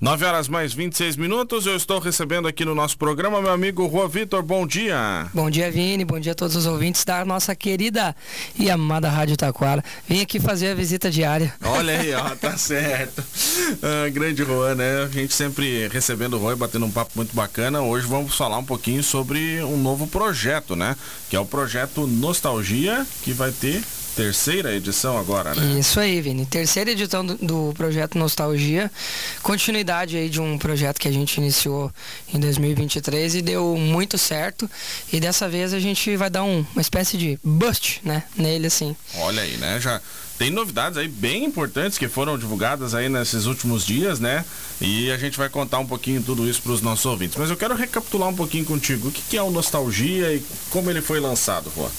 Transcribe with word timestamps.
9 0.00 0.24
horas 0.24 0.48
mais 0.48 0.72
26 0.72 1.16
minutos, 1.16 1.66
eu 1.66 1.74
estou 1.74 1.98
recebendo 1.98 2.46
aqui 2.46 2.64
no 2.64 2.72
nosso 2.72 2.96
programa 2.96 3.42
meu 3.42 3.50
amigo 3.50 3.84
Rua 3.84 4.06
Vitor, 4.06 4.44
bom 4.44 4.64
dia. 4.64 5.26
Bom 5.34 5.50
dia, 5.50 5.68
Vini, 5.72 6.04
bom 6.04 6.20
dia 6.20 6.30
a 6.30 6.34
todos 6.36 6.54
os 6.54 6.66
ouvintes 6.66 7.04
da 7.04 7.24
nossa 7.24 7.52
querida 7.56 8.14
e 8.56 8.70
amada 8.70 9.08
Rádio 9.08 9.36
Taquara. 9.36 9.82
Vim 10.08 10.20
aqui 10.20 10.38
fazer 10.38 10.68
a 10.68 10.74
visita 10.76 11.10
diária. 11.10 11.52
Olha 11.64 11.98
aí, 11.98 12.14
ó, 12.14 12.30
tá 12.40 12.56
certo. 12.56 13.24
Ah, 13.82 14.08
grande 14.08 14.44
Juan, 14.44 14.76
né? 14.76 15.02
A 15.02 15.08
gente 15.08 15.34
sempre 15.34 15.88
recebendo 15.88 16.34
o 16.34 16.38
Rui, 16.38 16.54
batendo 16.54 16.86
um 16.86 16.92
papo 16.92 17.10
muito 17.16 17.34
bacana. 17.34 17.80
Hoje 17.80 18.06
vamos 18.06 18.36
falar 18.36 18.58
um 18.58 18.64
pouquinho 18.64 19.02
sobre 19.02 19.60
um 19.64 19.76
novo 19.76 20.06
projeto, 20.06 20.76
né? 20.76 20.94
Que 21.28 21.34
é 21.34 21.40
o 21.40 21.44
projeto 21.44 22.06
Nostalgia, 22.06 23.04
que 23.24 23.32
vai 23.32 23.50
ter 23.50 23.82
terceira 24.18 24.74
edição 24.74 25.16
agora, 25.16 25.54
né? 25.54 25.78
Isso 25.78 26.00
aí, 26.00 26.20
Vini. 26.20 26.44
Terceira 26.44 26.90
edição 26.90 27.24
do, 27.24 27.36
do, 27.36 27.74
projeto 27.76 28.18
Nostalgia. 28.18 28.90
Continuidade 29.44 30.16
aí 30.16 30.28
de 30.28 30.40
um 30.40 30.58
projeto 30.58 30.98
que 30.98 31.06
a 31.06 31.12
gente 31.12 31.36
iniciou 31.36 31.92
em 32.34 32.40
2023 32.40 33.36
e 33.36 33.42
deu 33.42 33.76
muito 33.76 34.18
certo. 34.18 34.68
E 35.12 35.20
dessa 35.20 35.48
vez 35.48 35.72
a 35.72 35.78
gente 35.78 36.16
vai 36.16 36.28
dar 36.28 36.42
um, 36.42 36.66
uma 36.72 36.82
espécie 36.82 37.16
de 37.16 37.38
bust, 37.44 38.00
né? 38.02 38.24
Nele, 38.36 38.66
assim. 38.66 38.96
Olha 39.14 39.42
aí, 39.42 39.56
né? 39.56 39.78
Já 39.78 40.00
tem 40.36 40.50
novidades 40.50 40.98
aí 40.98 41.06
bem 41.06 41.44
importantes 41.44 41.96
que 41.96 42.08
foram 42.08 42.36
divulgadas 42.36 42.96
aí 42.96 43.08
nesses 43.08 43.46
últimos 43.46 43.86
dias, 43.86 44.18
né? 44.18 44.44
E 44.80 45.12
a 45.12 45.16
gente 45.16 45.38
vai 45.38 45.48
contar 45.48 45.78
um 45.78 45.86
pouquinho 45.86 46.20
tudo 46.20 46.48
isso 46.48 46.60
para 46.60 46.72
os 46.72 46.82
nossos 46.82 47.06
ouvintes. 47.06 47.36
Mas 47.36 47.50
eu 47.50 47.56
quero 47.56 47.76
recapitular 47.76 48.28
um 48.28 48.34
pouquinho 48.34 48.64
contigo. 48.64 49.08
O 49.08 49.12
que, 49.12 49.22
que 49.22 49.36
é 49.36 49.42
o 49.42 49.50
Nostalgia 49.52 50.34
e 50.34 50.42
como 50.70 50.90
ele 50.90 51.00
foi 51.00 51.20
lançado, 51.20 51.70
Rua? 51.70 51.90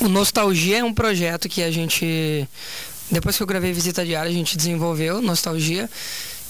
O 0.00 0.08
Nostalgia 0.08 0.78
é 0.78 0.84
um 0.84 0.94
projeto 0.94 1.48
que 1.48 1.62
a 1.62 1.70
gente, 1.70 2.48
depois 3.10 3.36
que 3.36 3.42
eu 3.42 3.46
gravei 3.46 3.72
Visita 3.72 4.04
Diária, 4.04 4.30
a 4.30 4.34
gente 4.34 4.56
desenvolveu 4.56 5.20
Nostalgia, 5.20 5.90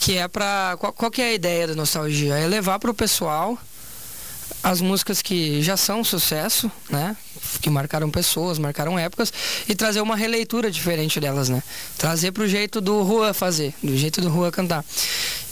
que 0.00 0.18
é 0.18 0.28
para 0.28 0.76
qual, 0.78 0.92
qual 0.92 1.10
que 1.10 1.22
é 1.22 1.28
a 1.28 1.32
ideia 1.32 1.66
da 1.66 1.74
Nostalgia? 1.74 2.34
É 2.34 2.46
levar 2.46 2.78
para 2.78 2.90
o 2.90 2.94
pessoal 2.94 3.58
as 4.62 4.80
músicas 4.80 5.22
que 5.22 5.62
já 5.62 5.76
são 5.76 6.02
sucesso, 6.02 6.70
né? 6.90 7.16
Que 7.60 7.70
marcaram 7.70 8.10
pessoas, 8.10 8.58
marcaram 8.58 8.98
épocas, 8.98 9.32
e 9.68 9.74
trazer 9.74 10.00
uma 10.00 10.16
releitura 10.16 10.70
diferente 10.70 11.20
delas, 11.20 11.48
né? 11.48 11.62
Trazer 11.96 12.32
pro 12.32 12.46
jeito 12.48 12.80
do 12.80 13.02
Rua 13.02 13.32
fazer, 13.32 13.72
do 13.82 13.96
jeito 13.96 14.20
do 14.20 14.28
Rua 14.28 14.50
cantar. 14.50 14.84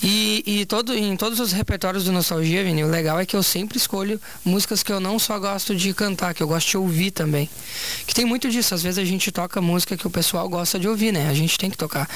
E, 0.02 0.42
e 0.46 0.66
todo, 0.66 0.94
em 0.94 1.16
todos 1.16 1.40
os 1.40 1.52
repertórios 1.52 2.04
do 2.04 2.12
Nostalgia, 2.12 2.62
Vini, 2.64 2.84
o 2.84 2.88
legal 2.88 3.18
é 3.18 3.24
que 3.24 3.36
eu 3.36 3.42
sempre 3.42 3.78
escolho 3.78 4.20
músicas 4.44 4.82
que 4.82 4.92
eu 4.92 5.00
não 5.00 5.18
só 5.18 5.38
gosto 5.38 5.74
de 5.74 5.94
cantar, 5.94 6.34
que 6.34 6.42
eu 6.42 6.48
gosto 6.48 6.68
de 6.68 6.76
ouvir 6.76 7.10
também. 7.12 7.48
Que 8.06 8.14
tem 8.14 8.24
muito 8.24 8.50
disso, 8.50 8.74
às 8.74 8.82
vezes 8.82 8.98
a 8.98 9.04
gente 9.04 9.30
toca 9.30 9.60
música 9.60 9.96
que 9.96 10.06
o 10.06 10.10
pessoal 10.10 10.48
gosta 10.48 10.78
de 10.78 10.88
ouvir, 10.88 11.12
né? 11.12 11.28
A 11.28 11.34
gente 11.34 11.56
tem 11.56 11.70
que 11.70 11.78
tocar. 11.78 12.08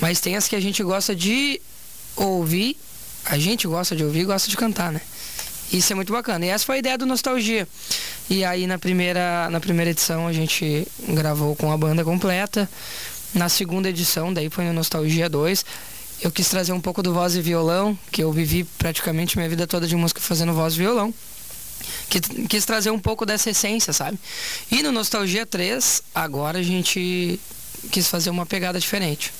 Mas 0.00 0.20
tem 0.20 0.36
as 0.36 0.48
que 0.48 0.56
a 0.56 0.60
gente 0.60 0.82
gosta 0.82 1.14
de 1.14 1.60
ouvir, 2.16 2.76
a 3.26 3.38
gente 3.38 3.66
gosta 3.66 3.94
de 3.94 4.04
ouvir 4.04 4.20
e 4.20 4.24
gosta 4.24 4.48
de 4.48 4.56
cantar, 4.56 4.90
né? 4.90 5.00
Isso 5.72 5.92
é 5.92 5.96
muito 5.96 6.12
bacana. 6.12 6.44
E 6.44 6.48
essa 6.48 6.64
foi 6.64 6.76
a 6.76 6.78
ideia 6.78 6.98
do 6.98 7.06
Nostalgia. 7.06 7.66
E 8.28 8.44
aí 8.44 8.66
na 8.66 8.78
primeira, 8.78 9.48
na 9.50 9.60
primeira 9.60 9.90
edição 9.90 10.26
a 10.26 10.32
gente 10.32 10.86
gravou 11.08 11.54
com 11.54 11.70
a 11.72 11.76
banda 11.76 12.04
completa. 12.04 12.68
Na 13.32 13.48
segunda 13.48 13.88
edição, 13.88 14.32
daí 14.32 14.50
foi 14.50 14.64
no 14.64 14.72
Nostalgia 14.72 15.28
2. 15.28 15.64
Eu 16.22 16.30
quis 16.30 16.48
trazer 16.48 16.72
um 16.72 16.80
pouco 16.80 17.02
do 17.02 17.14
voz 17.14 17.34
e 17.34 17.40
violão, 17.40 17.96
que 18.10 18.22
eu 18.22 18.32
vivi 18.32 18.64
praticamente 18.64 19.38
minha 19.38 19.48
vida 19.48 19.66
toda 19.66 19.86
de 19.86 19.96
música 19.96 20.20
fazendo 20.20 20.52
voz 20.52 20.74
e 20.74 20.78
violão. 20.78 21.14
Que, 22.10 22.20
quis 22.20 22.64
trazer 22.64 22.90
um 22.90 22.98
pouco 22.98 23.24
dessa 23.24 23.50
essência, 23.50 23.92
sabe? 23.92 24.18
E 24.70 24.82
no 24.82 24.92
Nostalgia 24.92 25.46
3, 25.46 26.02
agora 26.14 26.58
a 26.58 26.62
gente 26.62 27.40
quis 27.90 28.08
fazer 28.08 28.28
uma 28.30 28.44
pegada 28.44 28.78
diferente. 28.78 29.32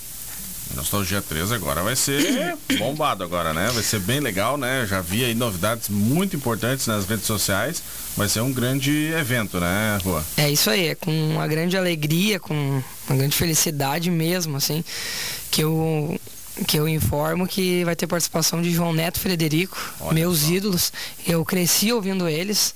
Nostalgia 0.75 1.21
3 1.21 1.53
agora 1.53 1.83
vai 1.83 1.97
ser 1.97 2.57
bombado 2.79 3.25
agora, 3.25 3.53
né? 3.53 3.71
Vai 3.73 3.83
ser 3.83 4.01
bem 4.01 4.21
legal, 4.21 4.57
né? 4.57 4.87
Já 4.89 5.01
vi 5.01 5.25
aí 5.25 5.35
novidades 5.35 5.89
muito 5.89 6.37
importantes 6.37 6.87
nas 6.87 7.07
redes 7.07 7.27
sociais. 7.27 7.83
Vai 8.17 8.29
ser 8.29 8.41
um 8.41 8.53
grande 8.53 8.91
evento, 9.13 9.59
né, 9.59 9.99
Rua? 10.05 10.25
É 10.37 10.51
isso 10.51 10.71
aí, 10.71 10.89
é 10.89 10.95
com 10.95 11.11
uma 11.11 11.47
grande 11.47 11.77
alegria, 11.77 12.39
com 12.41 12.83
uma 13.09 13.17
grande 13.17 13.37
felicidade 13.37 14.11
mesmo, 14.11 14.57
assim, 14.57 14.85
que 15.51 15.63
eu 15.63 16.19
que 16.67 16.79
eu 16.79 16.89
informo 16.89 17.47
que 17.47 17.85
vai 17.85 17.97
ter 17.97 18.07
participação 18.07 18.61
de 18.61 18.71
João 18.71 18.93
Neto 18.93 19.19
Frederico, 19.19 19.79
Olha 20.01 20.13
meus 20.13 20.41
só. 20.41 20.51
ídolos. 20.51 20.93
Eu 21.27 21.45
cresci 21.45 21.93
ouvindo 21.93 22.29
eles. 22.29 22.75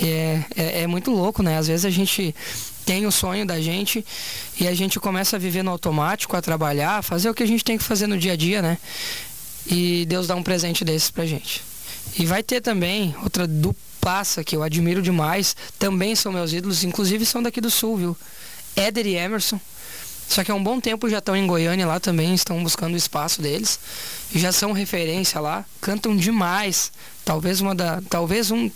É, 0.00 0.40
é, 0.56 0.82
é, 0.82 0.86
muito 0.86 1.10
louco, 1.10 1.42
né? 1.42 1.58
Às 1.58 1.68
vezes 1.68 1.84
a 1.84 1.90
gente 1.90 2.34
tem 2.84 3.06
o 3.06 3.12
sonho 3.12 3.46
da 3.46 3.60
gente 3.60 4.04
e 4.58 4.66
a 4.66 4.74
gente 4.74 4.98
começa 4.98 5.36
a 5.36 5.38
viver 5.38 5.62
no 5.62 5.70
automático, 5.70 6.36
a 6.36 6.42
trabalhar, 6.42 6.98
a 6.98 7.02
fazer 7.02 7.30
o 7.30 7.34
que 7.34 7.42
a 7.42 7.46
gente 7.46 7.64
tem 7.64 7.78
que 7.78 7.84
fazer 7.84 8.06
no 8.06 8.18
dia 8.18 8.32
a 8.32 8.36
dia, 8.36 8.62
né? 8.62 8.78
E 9.66 10.04
Deus 10.06 10.26
dá 10.26 10.34
um 10.34 10.42
presente 10.42 10.84
desses 10.84 11.10
pra 11.10 11.26
gente. 11.26 11.62
E 12.18 12.26
vai 12.26 12.42
ter 12.42 12.60
também 12.60 13.14
outra 13.22 13.46
duplaça 13.46 14.42
que 14.42 14.56
eu 14.56 14.62
admiro 14.62 15.02
demais, 15.02 15.54
também 15.78 16.14
são 16.14 16.32
meus 16.32 16.52
ídolos, 16.52 16.82
inclusive 16.82 17.24
são 17.24 17.42
daqui 17.42 17.60
do 17.60 17.70
sul, 17.70 17.96
viu? 17.96 18.16
Éder 18.74 19.06
e 19.06 19.16
Emerson. 19.16 19.60
Só 20.30 20.44
que 20.44 20.50
há 20.52 20.54
um 20.54 20.62
bom 20.62 20.80
tempo 20.80 21.08
já 21.08 21.18
estão 21.18 21.34
em 21.34 21.44
Goiânia 21.44 21.84
lá 21.84 21.98
também, 21.98 22.32
estão 22.34 22.62
buscando 22.62 22.94
o 22.94 22.96
espaço 22.96 23.42
deles. 23.42 23.80
E 24.32 24.38
já 24.38 24.52
são 24.52 24.70
referência 24.70 25.40
lá, 25.40 25.64
cantam 25.80 26.16
demais. 26.16 26.92
Talvez 27.24 27.60
uma 27.60 27.74
da. 27.74 28.00
Talvez 28.08 28.52
um. 28.52 28.70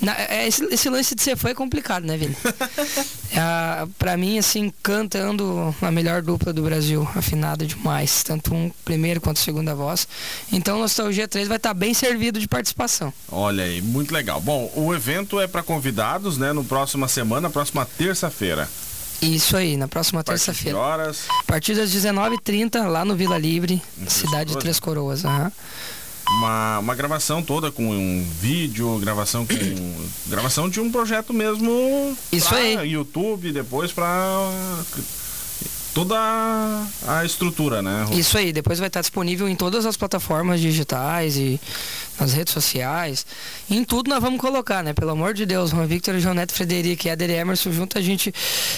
Na, 0.00 0.16
é, 0.16 0.46
esse, 0.46 0.64
esse, 0.66 0.88
lance 0.88 1.16
de 1.16 1.22
ser 1.22 1.36
foi 1.36 1.50
é 1.50 1.54
complicado, 1.54 2.06
né, 2.06 2.16
Vini? 2.16 2.36
é, 3.32 3.86
pra 3.98 4.16
mim, 4.16 4.38
assim, 4.38 4.72
cantando 4.82 5.74
a 5.80 5.90
melhor 5.90 6.22
dupla 6.22 6.52
do 6.52 6.62
Brasil, 6.62 7.08
afinada 7.14 7.64
demais. 7.64 8.22
Tanto 8.22 8.52
um 8.54 8.70
primeiro 8.84 9.20
quanto 9.20 9.38
segunda 9.38 9.74
voz. 9.74 10.08
Então 10.52 10.78
Nostalgia 10.78 11.28
3 11.28 11.46
vai 11.46 11.56
estar 11.56 11.70
tá 11.70 11.74
bem 11.74 11.94
servido 11.94 12.40
de 12.40 12.48
participação. 12.48 13.12
Olha 13.30 13.64
aí, 13.64 13.80
muito 13.80 14.12
legal. 14.12 14.40
Bom, 14.40 14.70
o 14.74 14.94
evento 14.94 15.40
é 15.40 15.46
para 15.46 15.62
convidados, 15.62 16.38
né, 16.38 16.52
no 16.52 16.64
próxima 16.64 17.06
semana, 17.06 17.48
próxima 17.48 17.86
terça-feira. 17.86 18.68
Isso 19.22 19.56
aí, 19.56 19.76
na 19.76 19.86
próxima 19.86 20.24
terça-feira. 20.24 20.78
horas? 20.78 21.24
A 21.40 21.44
partir 21.44 21.74
das 21.74 21.90
19h30, 21.90 22.86
lá 22.86 23.04
no 23.04 23.14
Vila 23.14 23.36
Livre, 23.36 23.82
cidade 24.08 24.52
de 24.52 24.58
Três 24.58 24.80
Coroas. 24.80 25.24
Uhum. 25.24 25.52
Uma, 26.38 26.78
uma 26.78 26.94
gravação 26.94 27.42
toda 27.42 27.70
com 27.70 27.90
um 27.90 28.26
vídeo, 28.40 28.98
gravação 28.98 29.44
com. 29.44 29.54
gravação 30.28 30.68
de 30.68 30.80
um 30.80 30.90
projeto 30.90 31.34
mesmo. 31.34 32.16
Isso 32.32 32.54
aí. 32.54 32.92
YouTube, 32.92 33.52
depois 33.52 33.92
para 33.92 34.48
toda 35.92 36.16
a 37.06 37.24
estrutura, 37.24 37.82
né? 37.82 38.06
Isso 38.12 38.38
aí, 38.38 38.52
depois 38.52 38.78
vai 38.78 38.88
estar 38.88 39.00
disponível 39.00 39.48
em 39.48 39.56
todas 39.56 39.84
as 39.84 39.96
plataformas 39.96 40.60
digitais 40.60 41.36
e 41.36 41.60
nas 42.20 42.32
redes 42.32 42.52
sociais. 42.52 43.24
Em 43.68 43.84
tudo 43.84 44.08
nós 44.08 44.20
vamos 44.20 44.40
colocar, 44.40 44.84
né? 44.84 44.92
Pelo 44.92 45.10
amor 45.10 45.34
de 45.34 45.46
Deus, 45.46 45.70
Juan 45.70 45.86
Victor, 45.86 46.18
João 46.18 46.34
Neto, 46.34 46.52
Frederico 46.52 47.06
e 47.06 47.10
Eder 47.10 47.30
Emerson 47.30 47.72
junto 47.72 47.98
a 47.98 48.00
gente. 48.00 48.32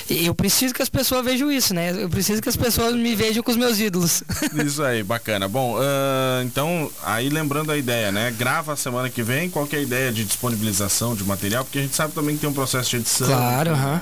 Eu 0.09 0.35
preciso 0.35 0.73
que 0.73 0.83
as 0.83 0.89
pessoas 0.89 1.25
vejam 1.25 1.51
isso, 1.51 1.75
né? 1.75 1.91
Eu 1.91 2.09
preciso 2.09 2.41
que 2.41 2.49
as 2.49 2.57
pessoas 2.57 2.95
me 2.95 3.15
vejam 3.15 3.43
com 3.43 3.51
os 3.51 3.57
meus 3.57 3.81
ídolos. 3.81 4.23
Isso 4.65 4.83
aí, 4.83 5.03
bacana. 5.03 5.49
Bom, 5.49 5.77
uh, 5.77 6.43
então, 6.45 6.91
aí 7.03 7.29
lembrando 7.29 7.73
a 7.73 7.77
ideia, 7.77 8.13
né? 8.13 8.31
Grava 8.31 8.73
a 8.73 8.77
semana 8.77 9.11
que 9.11 9.23
vem, 9.23 9.51
qual 9.51 9.67
que 9.67 9.77
é 9.77 9.81
a 9.81 9.83
ideia 9.83 10.13
de 10.13 10.25
disponibilização 10.25 11.15
de 11.15 11.25
material? 11.25 11.65
Porque 11.65 11.79
a 11.79 11.83
gente 11.83 11.95
sabe 11.95 12.15
também 12.15 12.35
que 12.35 12.41
tem 12.41 12.51
um 12.51 12.55
processo 12.55 12.91
de 12.91 12.97
edição. 12.97 13.27
Claro, 13.27 13.73
aham. 13.73 14.01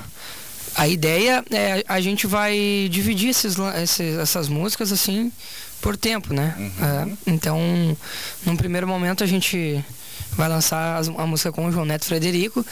A 0.75 0.87
ideia 0.87 1.43
é 1.51 1.83
a 1.87 1.99
gente 1.99 2.25
vai 2.25 2.87
dividir 2.89 3.29
esses, 3.29 3.55
esses, 3.81 4.17
essas 4.17 4.47
músicas 4.47 4.91
assim 4.91 5.31
por 5.81 5.97
tempo, 5.97 6.33
né? 6.33 6.55
Uhum. 6.57 6.85
É, 6.85 7.31
então, 7.31 7.97
num 8.45 8.55
primeiro 8.55 8.87
momento 8.87 9.23
a 9.23 9.27
gente 9.27 9.83
vai 10.33 10.47
lançar 10.47 11.01
a 11.17 11.25
música 11.25 11.51
com 11.51 11.65
o 11.65 11.71
João 11.71 11.85
Neto 11.85 12.05
Frederico 12.05 12.65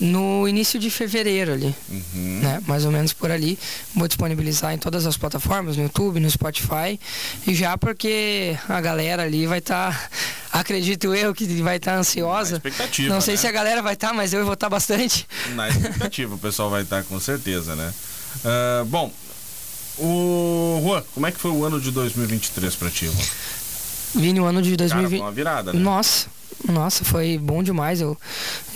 no 0.00 0.48
início 0.48 0.80
de 0.80 0.90
fevereiro 0.90 1.52
ali, 1.52 1.74
uhum. 1.88 2.40
né? 2.42 2.60
Mais 2.66 2.84
ou 2.84 2.90
menos 2.90 3.12
por 3.12 3.30
ali. 3.30 3.58
Vou 3.94 4.08
disponibilizar 4.08 4.72
em 4.72 4.78
todas 4.78 5.06
as 5.06 5.16
plataformas, 5.16 5.76
no 5.76 5.84
YouTube, 5.84 6.18
no 6.18 6.28
Spotify, 6.28 6.98
e 7.46 7.54
já 7.54 7.78
porque 7.78 8.56
a 8.68 8.80
galera 8.80 9.22
ali 9.22 9.46
vai 9.46 9.58
estar, 9.58 9.92
tá, 9.92 10.10
acredito 10.58 11.14
eu 11.14 11.32
que 11.34 11.46
vai 11.62 11.76
estar 11.76 11.92
tá 11.92 11.98
ansiosa. 11.98 12.52
Na 12.52 12.56
expectativa. 12.56 13.14
Não 13.14 13.20
sei 13.20 13.34
né? 13.34 13.40
se 13.40 13.46
a 13.46 13.52
galera 13.52 13.80
vai 13.80 13.94
estar, 13.94 14.08
tá, 14.08 14.14
mas 14.14 14.32
eu 14.32 14.44
vou 14.44 14.54
estar 14.54 14.66
tá 14.66 14.70
bastante. 14.70 15.26
Na 15.54 15.68
expectativa, 15.68 16.34
o 16.34 16.38
pessoal 16.38 16.68
vai 16.68 16.82
estar 16.82 17.02
tá 17.02 17.08
com 17.08 17.20
certeza, 17.20 17.76
né? 17.76 17.92
Uh, 18.44 18.84
bom, 18.86 19.12
o 19.98 20.80
Juan, 20.82 21.02
como 21.14 21.26
é 21.26 21.32
que 21.32 21.38
foi 21.38 21.50
o 21.50 21.64
ano 21.64 21.80
de 21.80 21.90
2023 21.90 22.74
para 22.76 22.90
ti? 22.90 23.10
Vini, 24.14 24.40
o 24.40 24.44
ano 24.44 24.62
de 24.62 24.76
2020. 24.76 25.10
Cara, 25.10 25.22
uma 25.22 25.32
virada, 25.32 25.72
né? 25.72 25.78
Nossa 25.78 26.28
nossa, 26.68 27.04
foi 27.04 27.38
bom 27.38 27.62
demais. 27.62 28.00
Eu, 28.00 28.16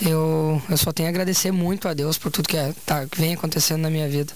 eu, 0.01 0.61
eu 0.69 0.77
só 0.77 0.91
tenho 0.91 1.07
a 1.07 1.09
agradecer 1.09 1.51
muito 1.51 1.87
a 1.87 1.93
Deus 1.93 2.17
por 2.17 2.31
tudo 2.31 2.47
que, 2.47 2.57
é, 2.57 2.73
tá, 2.85 3.05
que 3.05 3.19
vem 3.19 3.33
acontecendo 3.33 3.81
na 3.81 3.89
minha 3.89 4.07
vida. 4.09 4.33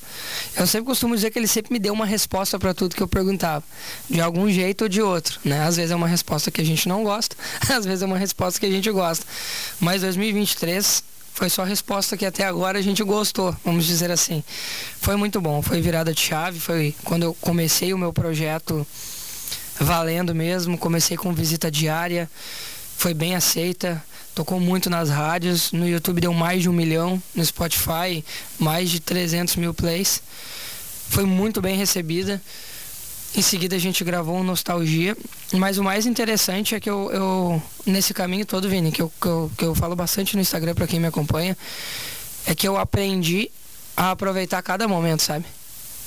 Eu 0.56 0.66
sempre 0.66 0.88
costumo 0.88 1.16
dizer 1.16 1.32
que 1.32 1.40
ele 1.40 1.48
sempre 1.48 1.74
me 1.74 1.80
deu 1.80 1.94
uma 1.94 2.06
resposta 2.06 2.58
para 2.58 2.74
tudo 2.74 2.96
que 2.96 3.04
eu 3.04 3.08
perguntava, 3.08 3.64
de 4.10 4.22
algum 4.22 4.50
jeito 4.50 4.84
ou 4.84 4.90
de 4.90 5.02
outro. 5.02 5.40
Né? 5.44 5.64
Às 5.64 5.76
vezes 5.76 5.92
é 5.92 5.96
uma 5.96 6.08
resposta 6.08 6.50
que 6.50 6.62
a 6.62 6.66
gente 6.66 6.88
não 6.88 7.04
gosta, 7.04 7.36
às 7.70 7.86
vezes 7.86 8.02
é 8.02 8.06
uma 8.06 8.18
resposta 8.18 8.60
que 8.60 8.66
a 8.66 8.72
gente 8.72 8.90
gosta. 8.92 9.26
Mas 9.80 10.02
2023 10.02 11.04
foi 11.34 11.50
só 11.50 11.64
a 11.64 11.66
resposta 11.66 12.18
que 12.18 12.26
até 12.26 12.46
agora 12.46 12.78
a 12.78 12.82
gente 12.82 13.04
gostou, 13.04 13.56
vamos 13.64 13.86
dizer 13.86 14.12
assim. 14.12 14.44
Foi 15.00 15.16
muito 15.16 15.40
bom, 15.42 15.62
foi 15.62 15.82
virada 15.82 16.14
de 16.14 16.22
chave, 16.22 16.60
foi 16.60 16.94
quando 17.04 17.24
eu 17.24 17.34
comecei 17.34 17.94
o 17.94 17.98
meu 17.98 18.14
projeto 18.14 18.86
valendo 19.80 20.36
mesmo. 20.36 20.78
Comecei 20.78 21.18
com 21.18 21.34
visita 21.34 21.72
diária, 21.72 22.30
foi 22.98 23.14
bem 23.14 23.36
aceita, 23.36 24.04
tocou 24.36 24.60
muito 24.60 24.90
nas 24.90 25.10
rádios. 25.10 25.72
No 25.72 25.88
YouTube 25.88 26.22
deu 26.22 26.34
mais 26.34 26.62
de 26.62 26.70
um 26.70 26.74
milhão, 26.74 27.22
no 27.34 27.44
Spotify 27.44 28.24
mais 28.60 28.90
de 28.90 29.00
300 29.00 29.56
mil 29.56 29.74
plays. 29.74 30.22
Foi 31.10 31.26
muito 31.26 31.62
bem 31.62 31.76
recebida. 31.76 32.42
Em 33.34 33.42
seguida 33.42 33.76
a 33.76 33.80
gente 33.80 34.04
gravou 34.04 34.38
um 34.38 34.44
Nostalgia. 34.44 35.16
Mas 35.54 35.78
o 35.78 35.84
mais 35.84 36.06
interessante 36.06 36.76
é 36.76 36.80
que 36.80 36.90
eu, 36.90 37.10
eu 37.12 37.64
nesse 37.86 38.14
caminho 38.14 38.46
todo, 38.46 38.70
Vini, 38.70 38.92
que 38.92 39.02
eu, 39.02 39.12
que 39.22 39.28
eu, 39.28 39.52
que 39.58 39.66
eu 39.66 39.76
falo 39.76 39.96
bastante 39.96 40.36
no 40.36 40.42
Instagram 40.42 40.74
para 40.74 40.88
quem 40.88 41.00
me 41.00 41.08
acompanha, 41.08 41.58
é 42.46 42.54
que 42.54 42.68
eu 42.68 42.78
aprendi 42.78 43.50
a 43.96 44.12
aproveitar 44.12 44.62
cada 44.62 44.88
momento, 44.88 45.22
sabe? 45.22 45.46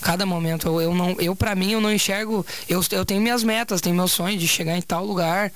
Cada 0.03 0.27
momento. 0.27 0.67
Eu, 0.69 0.81
eu, 0.81 0.95
não, 0.95 1.17
eu 1.19 1.35
para 1.35 1.55
mim, 1.55 1.73
eu 1.73 1.81
não 1.81 1.93
enxergo. 1.93 2.45
Eu, 2.69 2.85
eu 2.91 3.05
tenho 3.07 3.23
minhas 3.23 3.43
metas, 3.43 3.81
tenho 3.81 3.97
meu 3.97 4.09
sonho 4.09 4.39
de 4.39 4.47
chegar 4.47 4.77
em 4.77 4.83
tal 4.83 5.05
lugar. 5.05 5.51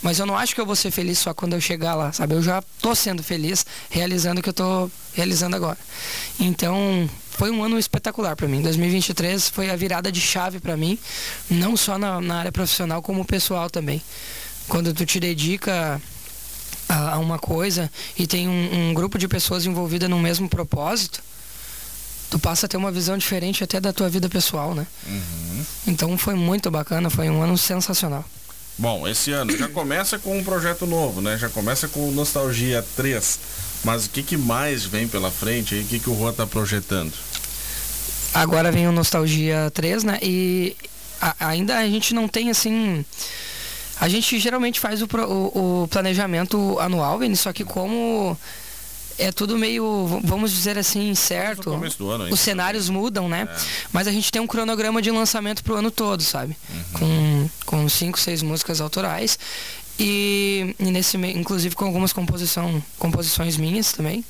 Mas 0.00 0.18
eu 0.18 0.26
não 0.26 0.36
acho 0.36 0.54
que 0.54 0.60
eu 0.60 0.66
vou 0.66 0.76
ser 0.76 0.90
feliz 0.90 1.18
só 1.18 1.32
quando 1.32 1.54
eu 1.54 1.60
chegar 1.60 1.94
lá, 1.94 2.12
sabe? 2.12 2.34
Eu 2.34 2.42
já 2.42 2.62
tô 2.80 2.94
sendo 2.94 3.22
feliz 3.22 3.64
realizando 3.88 4.40
o 4.40 4.42
que 4.42 4.50
eu 4.50 4.54
tô 4.54 4.90
realizando 5.14 5.56
agora. 5.56 5.78
Então, 6.38 7.08
foi 7.36 7.50
um 7.50 7.62
ano 7.64 7.78
espetacular 7.78 8.36
para 8.36 8.46
mim. 8.46 8.62
2023 8.62 9.48
foi 9.48 9.68
a 9.68 9.76
virada 9.76 10.10
de 10.10 10.20
chave 10.20 10.60
para 10.60 10.76
mim, 10.76 10.98
não 11.50 11.76
só 11.76 11.98
na, 11.98 12.20
na, 12.20 12.36
área 12.36 12.52
profissional, 12.52 13.02
como 13.02 13.24
pessoal 13.24 13.68
também. 13.68 14.00
Quando 14.68 14.94
tu 14.94 15.04
te 15.04 15.18
dedica 15.18 16.00
a, 16.88 17.14
a 17.14 17.18
uma 17.18 17.38
coisa 17.38 17.90
e 18.16 18.26
tem 18.26 18.48
um, 18.48 18.90
um 18.90 18.94
grupo 18.94 19.18
de 19.18 19.26
pessoas 19.26 19.66
envolvidas 19.66 20.08
no 20.08 20.18
mesmo 20.18 20.48
propósito, 20.48 21.20
tu 22.30 22.38
passa 22.38 22.66
a 22.66 22.68
ter 22.68 22.76
uma 22.76 22.92
visão 22.92 23.18
diferente 23.18 23.64
até 23.64 23.80
da 23.80 23.92
tua 23.92 24.08
vida 24.08 24.28
pessoal, 24.28 24.74
né? 24.74 24.86
Uhum. 25.06 25.64
Então 25.88 26.16
foi 26.16 26.34
muito 26.34 26.70
bacana, 26.70 27.10
foi 27.10 27.28
um 27.28 27.42
ano 27.42 27.58
sensacional. 27.58 28.24
Bom, 28.78 29.06
esse 29.06 29.32
ano 29.32 29.56
já 29.56 29.68
começa 29.68 30.18
com 30.18 30.38
um 30.38 30.42
projeto 30.42 30.86
novo, 30.86 31.20
né? 31.20 31.36
Já 31.38 31.48
começa 31.48 31.88
com 31.88 32.10
Nostalgia 32.10 32.84
3. 32.96 33.38
Mas 33.84 34.06
o 34.06 34.10
que, 34.10 34.22
que 34.22 34.36
mais 34.36 34.84
vem 34.84 35.06
pela 35.06 35.30
frente 35.30 35.74
aí? 35.74 35.82
O 35.82 35.84
que, 35.84 36.00
que 36.00 36.10
o 36.10 36.18
Juan 36.18 36.32
tá 36.32 36.46
projetando? 36.46 37.12
Agora 38.32 38.72
vem 38.72 38.88
o 38.88 38.92
Nostalgia 38.92 39.70
3, 39.72 40.04
né? 40.04 40.18
E 40.22 40.74
a, 41.20 41.48
ainda 41.48 41.78
a 41.78 41.86
gente 41.86 42.14
não 42.14 42.26
tem 42.26 42.50
assim. 42.50 43.04
A 44.00 44.08
gente 44.08 44.38
geralmente 44.38 44.80
faz 44.80 45.02
o, 45.02 45.06
o, 45.06 45.82
o 45.84 45.88
planejamento 45.88 46.78
anual, 46.80 47.18
Vini, 47.18 47.36
só 47.36 47.52
que 47.52 47.64
como 47.64 48.36
é 49.18 49.30
tudo 49.30 49.56
meio, 49.56 50.20
vamos 50.24 50.50
dizer 50.50 50.76
assim, 50.76 51.14
certo. 51.14 51.70
Ano, 51.70 51.78
Os 52.32 52.40
cenários 52.40 52.88
mudam, 52.88 53.28
né? 53.28 53.48
É. 53.48 53.60
Mas 53.92 54.08
a 54.08 54.12
gente 54.12 54.32
tem 54.32 54.42
um 54.42 54.46
cronograma 54.46 55.00
de 55.00 55.10
lançamento 55.10 55.62
pro 55.62 55.76
ano 55.76 55.90
todo, 55.90 56.22
sabe? 56.22 56.56
Uhum. 56.68 56.82
Com, 56.92 57.50
com 57.64 57.88
cinco, 57.88 58.18
seis 58.18 58.42
músicas 58.42 58.80
autorais. 58.80 59.38
E, 59.98 60.74
e 60.78 60.84
nesse 60.90 61.16
inclusive 61.16 61.74
com 61.74 61.84
algumas 61.84 62.12
composição, 62.12 62.82
composições 62.98 63.56
minhas 63.56 63.92
também. 63.92 64.24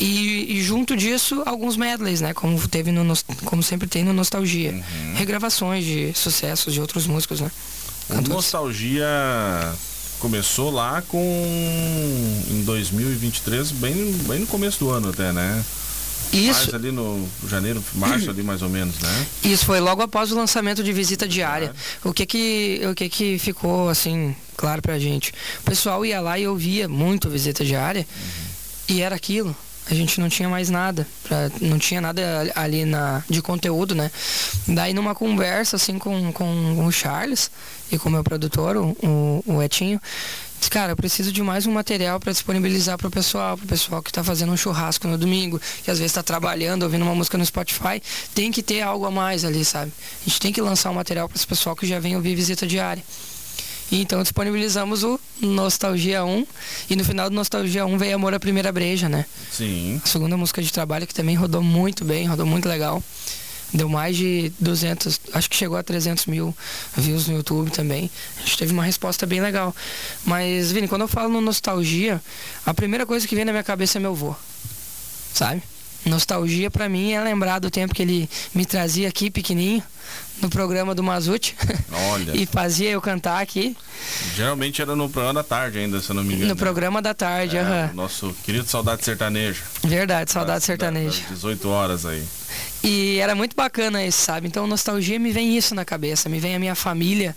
E, 0.00 0.58
e, 0.58 0.62
junto 0.62 0.96
disso, 0.96 1.42
alguns 1.44 1.76
medleys, 1.76 2.20
né? 2.20 2.32
Como 2.32 2.56
teve 2.68 2.92
no, 2.92 3.14
como 3.44 3.62
sempre 3.62 3.88
tem 3.88 4.04
no 4.04 4.12
Nostalgia. 4.12 4.70
Uhum. 4.70 5.14
Regravações 5.14 5.84
de 5.84 6.12
sucessos 6.14 6.72
de 6.72 6.80
outros 6.80 7.06
músicos, 7.06 7.40
né? 7.40 7.50
O 8.08 8.20
Nostalgia 8.28 9.06
começou 10.20 10.70
lá 10.70 11.02
com 11.02 12.44
em 12.50 12.62
2023, 12.62 13.72
bem, 13.72 14.12
bem 14.28 14.40
no 14.40 14.46
começo 14.46 14.78
do 14.78 14.90
ano 14.90 15.10
até, 15.10 15.32
né? 15.32 15.64
Isso. 16.32 16.60
Mais 16.60 16.74
ali 16.74 16.92
no 16.92 17.26
janeiro, 17.48 17.82
março 17.94 18.30
ali 18.30 18.42
mais 18.42 18.62
ou 18.62 18.68
menos, 18.68 18.98
né? 18.98 19.26
Isso 19.44 19.64
foi 19.64 19.80
logo 19.80 20.02
após 20.02 20.30
o 20.30 20.36
lançamento 20.36 20.82
de 20.82 20.92
Visita 20.92 21.26
Diária. 21.26 21.72
O 22.04 22.12
que 22.12 22.26
que 22.26 22.80
o 22.90 22.94
que 22.94 23.08
que 23.08 23.38
ficou 23.38 23.88
assim 23.88 24.34
claro 24.58 24.82
pra 24.82 24.98
gente? 24.98 25.32
O 25.60 25.62
pessoal 25.62 26.04
ia 26.04 26.20
lá 26.20 26.38
e 26.38 26.46
ouvia 26.46 26.88
muito 26.88 27.30
Visita 27.30 27.64
Diária 27.64 28.04
uhum. 28.10 28.96
e 28.96 29.00
era 29.00 29.14
aquilo. 29.14 29.56
A 29.90 29.94
gente 29.94 30.20
não 30.20 30.28
tinha 30.28 30.50
mais 30.50 30.68
nada, 30.68 31.06
pra, 31.22 31.50
não 31.62 31.78
tinha 31.78 31.98
nada 31.98 32.52
ali 32.54 32.84
na, 32.84 33.22
de 33.30 33.40
conteúdo, 33.40 33.94
né? 33.94 34.10
Daí 34.66 34.92
numa 34.92 35.14
conversa 35.14 35.76
assim 35.76 35.98
com, 35.98 36.30
com 36.30 36.84
o 36.84 36.92
Charles 36.92 37.50
e 37.90 37.96
com 37.96 38.10
o 38.10 38.12
meu 38.12 38.22
produtor, 38.22 38.76
o, 38.76 39.42
o, 39.46 39.62
Etinho, 39.62 39.98
Disse, 40.58 40.70
cara, 40.70 40.92
eu 40.92 40.96
preciso 40.96 41.30
de 41.30 41.40
mais 41.40 41.66
um 41.66 41.72
material 41.72 42.18
para 42.18 42.32
disponibilizar 42.32 42.98
para 42.98 43.06
o 43.06 43.10
pessoal, 43.10 43.56
para 43.56 43.64
o 43.64 43.68
pessoal 43.68 44.02
que 44.02 44.10
está 44.10 44.24
fazendo 44.24 44.52
um 44.52 44.56
churrasco 44.56 45.06
no 45.06 45.16
domingo, 45.16 45.60
que 45.84 45.90
às 45.90 45.98
vezes 45.98 46.10
está 46.10 46.22
trabalhando, 46.22 46.82
ouvindo 46.82 47.02
uma 47.02 47.14
música 47.14 47.38
no 47.38 47.46
Spotify, 47.46 48.02
tem 48.34 48.50
que 48.50 48.62
ter 48.62 48.82
algo 48.82 49.06
a 49.06 49.10
mais 49.10 49.44
ali, 49.44 49.64
sabe? 49.64 49.92
A 50.20 50.28
gente 50.28 50.40
tem 50.40 50.52
que 50.52 50.60
lançar 50.60 50.90
um 50.90 50.94
material 50.94 51.28
para 51.28 51.36
esse 51.36 51.46
pessoal 51.46 51.76
que 51.76 51.86
já 51.86 52.00
vem 52.00 52.16
ouvir 52.16 52.34
visita 52.34 52.66
diária. 52.66 53.02
Então 53.90 54.22
disponibilizamos 54.22 55.02
o 55.02 55.18
Nostalgia 55.40 56.24
1 56.24 56.46
e 56.90 56.96
no 56.96 57.04
final 57.04 57.30
do 57.30 57.36
Nostalgia 57.36 57.86
1 57.86 57.96
veio 57.96 58.16
Amor 58.16 58.34
à 58.34 58.40
Primeira 58.40 58.70
Breja, 58.70 59.08
né? 59.08 59.24
Sim. 59.50 60.00
A 60.04 60.06
segunda 60.06 60.36
música 60.36 60.62
de 60.62 60.70
trabalho 60.72 61.06
que 61.06 61.14
também 61.14 61.34
rodou 61.34 61.62
muito 61.62 62.04
bem, 62.04 62.26
rodou 62.26 62.44
muito 62.44 62.68
legal. 62.68 63.02
Deu 63.72 63.88
mais 63.88 64.16
de 64.16 64.50
200, 64.58 65.20
acho 65.34 65.50
que 65.50 65.56
chegou 65.56 65.76
a 65.76 65.82
300 65.82 66.24
mil 66.26 66.56
views 66.96 67.28
no 67.28 67.36
YouTube 67.36 67.70
também. 67.70 68.10
A 68.38 68.40
gente 68.40 68.56
teve 68.56 68.72
uma 68.72 68.84
resposta 68.84 69.26
bem 69.26 69.40
legal. 69.40 69.74
Mas, 70.24 70.72
Vini, 70.72 70.88
quando 70.88 71.02
eu 71.02 71.08
falo 71.08 71.28
no 71.28 71.40
nostalgia, 71.40 72.20
a 72.64 72.72
primeira 72.72 73.04
coisa 73.04 73.28
que 73.28 73.34
vem 73.34 73.44
na 73.44 73.52
minha 73.52 73.64
cabeça 73.64 73.98
é 73.98 74.00
meu 74.00 74.12
avô. 74.12 74.34
Sabe? 75.34 75.62
Nostalgia 76.04 76.70
para 76.70 76.88
mim 76.88 77.12
é 77.12 77.20
lembrar 77.20 77.58
do 77.58 77.70
tempo 77.70 77.94
que 77.94 78.02
ele 78.02 78.30
me 78.54 78.64
trazia 78.64 79.08
aqui 79.08 79.30
pequenininho 79.30 79.82
no 80.40 80.48
programa 80.48 80.94
do 80.94 81.02
Mazute. 81.02 81.56
Olha. 82.10 82.32
e 82.36 82.46
fazia 82.46 82.90
eu 82.90 83.00
cantar 83.00 83.40
aqui. 83.40 83.76
Geralmente 84.36 84.80
era 84.80 84.94
no 84.94 85.08
programa 85.08 85.34
da 85.34 85.44
tarde 85.44 85.78
ainda, 85.78 86.00
se 86.00 86.10
eu 86.10 86.14
não 86.14 86.22
me 86.22 86.34
engano. 86.34 86.50
No 86.50 86.56
programa 86.56 87.02
da 87.02 87.12
tarde, 87.12 87.56
é, 87.56 87.60
aham. 87.60 87.90
Nosso 87.94 88.34
querido 88.44 88.66
Saudade 88.68 89.04
Sertaneja. 89.04 89.62
Verdade, 89.82 90.30
Saudade 90.30 90.64
Sertaneja. 90.64 91.22
18 91.30 91.68
horas 91.68 92.06
aí. 92.06 92.24
E 92.82 93.18
era 93.18 93.34
muito 93.34 93.56
bacana 93.56 94.04
isso, 94.04 94.22
sabe? 94.22 94.46
Então, 94.46 94.66
nostalgia 94.66 95.18
me 95.18 95.32
vem 95.32 95.56
isso 95.56 95.74
na 95.74 95.84
cabeça, 95.84 96.28
me 96.28 96.38
vem 96.38 96.54
a 96.54 96.58
minha 96.58 96.74
família 96.74 97.36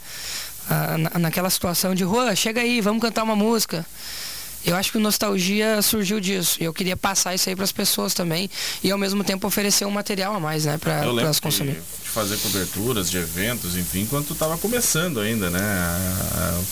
ah, 0.69 0.97
na, 0.97 1.19
naquela 1.19 1.49
situação 1.49 1.95
de 1.95 2.03
rua, 2.03 2.35
chega 2.35 2.61
aí, 2.61 2.79
vamos 2.81 3.01
cantar 3.01 3.23
uma 3.23 3.35
música. 3.35 3.85
Eu 4.65 4.75
acho 4.75 4.91
que 4.91 4.97
o 4.97 5.01
Nostalgia 5.01 5.81
surgiu 5.81 6.19
disso. 6.19 6.57
E 6.59 6.63
eu 6.63 6.73
queria 6.73 6.95
passar 6.95 7.33
isso 7.33 7.49
aí 7.49 7.55
para 7.55 7.63
as 7.63 7.71
pessoas 7.71 8.13
também. 8.13 8.49
E 8.83 8.91
ao 8.91 8.97
mesmo 8.97 9.23
tempo 9.23 9.47
oferecer 9.47 9.85
um 9.85 9.91
material 9.91 10.35
a 10.35 10.39
mais, 10.39 10.65
né? 10.65 10.77
Para 10.77 11.05
elas 11.05 11.39
consumir. 11.39 11.73
De 11.73 12.09
fazer 12.09 12.37
coberturas 12.37 13.09
de 13.09 13.17
eventos, 13.17 13.77
enfim, 13.77 14.05
quando 14.09 14.31
estava 14.33 14.57
começando 14.57 15.19
ainda, 15.19 15.49
né? 15.49 15.61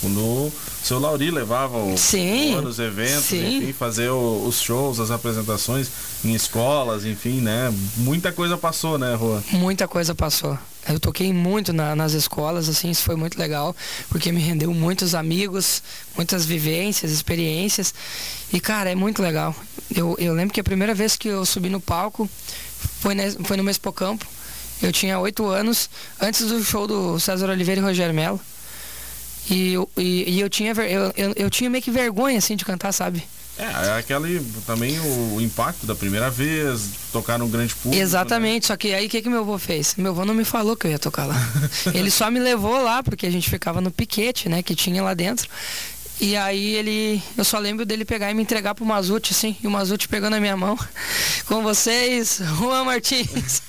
Quando 0.01 0.19
o 0.19 0.53
seu 0.83 1.00
Lauri 1.00 1.31
levava 1.31 1.77
o, 1.77 1.97
sim, 1.97 2.56
os 2.57 2.78
eventos, 2.78 3.25
sim. 3.25 3.57
enfim, 3.57 3.73
fazer 3.73 4.09
o, 4.09 4.44
os 4.45 4.61
shows, 4.61 4.99
as 4.99 5.11
apresentações 5.11 5.90
em 6.23 6.33
escolas, 6.33 7.06
enfim, 7.06 7.40
né? 7.40 7.73
Muita 7.97 8.31
coisa 8.31 8.57
passou, 8.57 8.97
né, 8.97 9.16
Rua? 9.16 9.44
Muita 9.52 9.87
coisa 9.87 10.14
passou. 10.14 10.57
Eu 10.88 11.00
toquei 11.00 11.31
muito 11.33 11.74
na, 11.74 11.95
nas 11.95 12.14
escolas, 12.14 12.69
assim, 12.69 12.90
isso 12.90 13.04
foi 13.04 13.16
muito 13.16 13.38
legal, 13.38 13.76
porque 14.09 14.31
me 14.31 14.40
rendeu 14.40 14.74
muitos 14.74 15.14
amigos, 15.14 15.83
muitas 16.16 16.45
vivências, 16.45 17.12
experiências. 17.12 17.94
E, 18.52 18.59
cara, 18.59 18.90
é 18.90 18.95
muito 18.95 19.21
legal. 19.21 19.56
Eu, 19.94 20.16
eu 20.19 20.33
lembro 20.33 20.54
que 20.54 20.59
a 20.59 20.64
primeira 20.64 20.94
vez 20.94 21.16
que 21.16 21.28
eu 21.28 21.45
subi 21.45 21.69
no 21.69 21.80
palco 21.80 22.30
foi, 23.02 23.14
ne, 23.14 23.31
foi 23.44 23.57
no 23.57 23.64
Mespocampo. 23.64 24.26
Eu 24.81 24.92
tinha 24.92 25.19
oito 25.19 25.45
anos, 25.48 25.90
antes 26.19 26.48
do 26.48 26.64
show 26.64 26.88
do 26.88 27.19
César 27.19 27.50
Oliveira 27.50 27.81
e 27.81 27.83
Rogério 27.83 28.16
Melo. 28.16 28.40
E, 29.50 29.74
e, 29.98 30.36
e 30.36 30.40
eu, 30.40 30.50
tinha, 30.50 30.71
eu, 30.71 31.14
eu, 31.18 31.33
eu 31.36 31.50
tinha 31.50 31.69
meio 31.69 31.83
que 31.83 31.92
vergonha, 31.92 32.38
assim, 32.38 32.56
de 32.56 32.64
cantar, 32.64 32.94
sabe? 32.94 33.24
É, 33.59 33.87
é 33.87 33.99
aquele 33.99 34.42
também 34.66 34.97
o 35.01 35.42
impacto 35.42 35.85
da 35.85 35.94
primeira 35.94 36.30
vez, 36.30 36.92
tocar 37.11 37.37
num 37.37 37.49
grande 37.49 37.75
público. 37.75 38.01
Exatamente, 38.01 38.63
né? 38.63 38.68
só 38.68 38.78
que 38.78 38.94
aí 38.94 39.07
o 39.07 39.09
que, 39.09 39.21
que 39.21 39.30
meu 39.30 39.42
avô 39.42 39.57
fez? 39.59 39.95
Meu 39.97 40.11
avô 40.11 40.23
não 40.23 40.33
me 40.33 40.45
falou 40.45 40.78
que 40.78 40.87
eu 40.87 40.92
ia 40.92 40.99
tocar 40.99 41.25
lá. 41.25 41.35
Ele 41.94 42.09
só 42.09 42.31
me 42.31 42.39
levou 42.39 42.81
lá, 42.81 43.04
porque 43.04 43.28
a 43.28 43.31
gente 43.31 43.49
ficava 43.49 43.81
no 43.81 43.92
piquete, 43.92 44.47
né, 44.47 44.63
que 44.63 44.73
tinha 44.73 45.04
lá 45.04 45.13
dentro. 45.13 45.49
E 46.21 46.35
aí 46.35 46.76
ele. 46.76 47.23
Eu 47.38 47.45
só 47.45 47.57
lembro 47.57 47.85
dele 47.85 48.04
pegar 48.04 48.30
e 48.30 48.33
me 48.33 48.42
entregar 48.42 48.76
pro 48.76 48.85
Mazute, 48.85 49.31
assim, 49.31 49.56
e 49.64 49.68
o 49.68 49.71
Mazute 49.71 50.07
pegando 50.07 50.35
a 50.35 50.40
minha 50.40 50.57
mão. 50.57 50.78
Com 51.47 51.64
vocês, 51.64 52.42
Juan 52.57 52.83
Martins. 52.83 53.61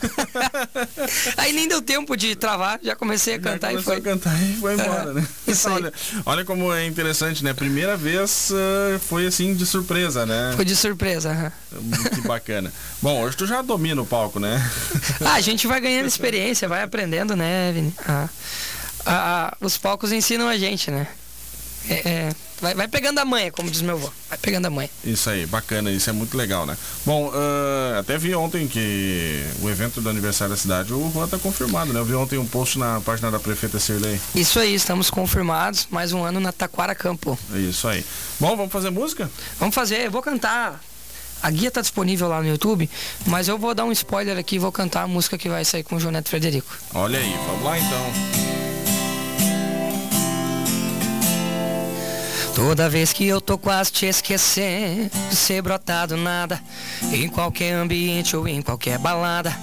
aí 1.38 1.52
nem 1.52 1.68
deu 1.68 1.80
tempo 1.80 2.16
de 2.16 2.34
travar, 2.34 2.80
já 2.82 2.96
comecei 2.96 3.34
a 3.34 3.36
já 3.36 3.42
cantar 3.42 3.72
e 3.72 3.80
foi. 3.80 3.96
a 3.96 4.00
cantar 4.00 4.42
e 4.42 4.56
foi 4.56 4.74
embora, 4.74 5.10
é, 5.10 5.14
né? 5.14 5.28
Isso 5.46 5.68
aí. 5.68 5.74
olha, 5.74 5.92
olha 6.26 6.44
como 6.44 6.72
é 6.72 6.84
interessante, 6.86 7.44
né? 7.44 7.54
Primeira 7.54 7.96
vez 7.96 8.50
uh, 8.50 8.98
foi 8.98 9.26
assim 9.26 9.54
de 9.54 9.64
surpresa, 9.64 10.26
né? 10.26 10.52
Foi 10.56 10.64
de 10.64 10.74
surpresa, 10.74 11.54
uhum. 11.72 11.90
Que 11.90 12.20
bacana. 12.22 12.72
Bom, 13.00 13.22
hoje 13.22 13.36
tu 13.36 13.46
já 13.46 13.62
domina 13.62 14.02
o 14.02 14.06
palco, 14.06 14.40
né? 14.40 14.60
ah, 15.24 15.34
a 15.34 15.40
gente 15.40 15.66
vai 15.68 15.80
ganhando 15.80 16.06
experiência, 16.06 16.68
vai 16.68 16.82
aprendendo, 16.82 17.36
né, 17.36 17.70
Vini? 17.72 17.94
Ah, 18.06 18.28
ah, 19.06 19.56
os 19.60 19.78
palcos 19.78 20.10
ensinam 20.12 20.48
a 20.48 20.58
gente, 20.58 20.90
né? 20.90 21.06
É, 21.88 21.94
é, 22.08 22.32
vai, 22.60 22.74
vai 22.74 22.88
pegando 22.88 23.18
a 23.18 23.24
manha, 23.24 23.50
como 23.50 23.70
diz 23.70 23.80
meu 23.80 23.96
avô. 23.96 24.10
Vai 24.28 24.38
pegando 24.38 24.66
a 24.66 24.70
manha. 24.70 24.90
Isso 25.04 25.30
aí, 25.30 25.46
bacana, 25.46 25.90
isso 25.90 26.10
é 26.10 26.12
muito 26.12 26.36
legal, 26.36 26.66
né? 26.66 26.76
Bom, 27.04 27.28
uh, 27.28 27.98
até 27.98 28.18
vi 28.18 28.34
ontem 28.34 28.68
que 28.68 29.44
o 29.62 29.68
evento 29.68 30.00
do 30.00 30.08
aniversário 30.08 30.54
da 30.54 30.60
cidade, 30.60 30.92
o 30.92 31.10
Juan 31.12 31.26
tá 31.26 31.38
confirmado, 31.38 31.92
né? 31.92 32.00
Eu 32.00 32.04
vi 32.04 32.14
ontem 32.14 32.38
um 32.38 32.46
post 32.46 32.78
na 32.78 33.00
página 33.00 33.30
da 33.30 33.38
prefeita 33.38 33.78
Sirley. 33.78 34.20
Isso 34.34 34.58
aí, 34.58 34.74
estamos 34.74 35.10
confirmados. 35.10 35.86
Mais 35.90 36.12
um 36.12 36.22
ano 36.22 36.38
na 36.38 36.52
Taquara 36.52 36.94
Campo. 36.94 37.38
Isso 37.54 37.88
aí. 37.88 38.04
Bom, 38.38 38.56
vamos 38.56 38.72
fazer 38.72 38.90
música? 38.90 39.30
Vamos 39.58 39.74
fazer, 39.74 40.06
eu 40.06 40.10
vou 40.10 40.22
cantar. 40.22 40.80
A 41.42 41.50
guia 41.50 41.70
tá 41.70 41.80
disponível 41.80 42.28
lá 42.28 42.40
no 42.42 42.48
YouTube, 42.48 42.88
mas 43.26 43.48
eu 43.48 43.56
vou 43.56 43.74
dar 43.74 43.84
um 43.84 43.92
spoiler 43.92 44.36
aqui 44.36 44.56
e 44.56 44.58
vou 44.58 44.70
cantar 44.70 45.04
a 45.04 45.08
música 45.08 45.38
que 45.38 45.48
vai 45.48 45.64
sair 45.64 45.82
com 45.82 45.96
o 45.96 46.00
Joneto 46.00 46.28
Frederico. 46.28 46.76
Olha 46.92 47.18
aí, 47.18 47.34
vamos 47.46 47.64
lá 47.64 47.78
então. 47.78 48.59
Toda 52.54 52.88
vez 52.88 53.12
que 53.12 53.26
eu 53.26 53.40
tô 53.40 53.56
quase 53.56 53.92
te 53.92 54.06
esquecendo 54.06 55.10
ser 55.30 55.62
brotado 55.62 56.16
nada, 56.16 56.60
em 57.12 57.28
qualquer 57.28 57.74
ambiente 57.74 58.36
ou 58.36 58.46
em 58.46 58.60
qualquer 58.60 58.98
balada, 58.98 59.56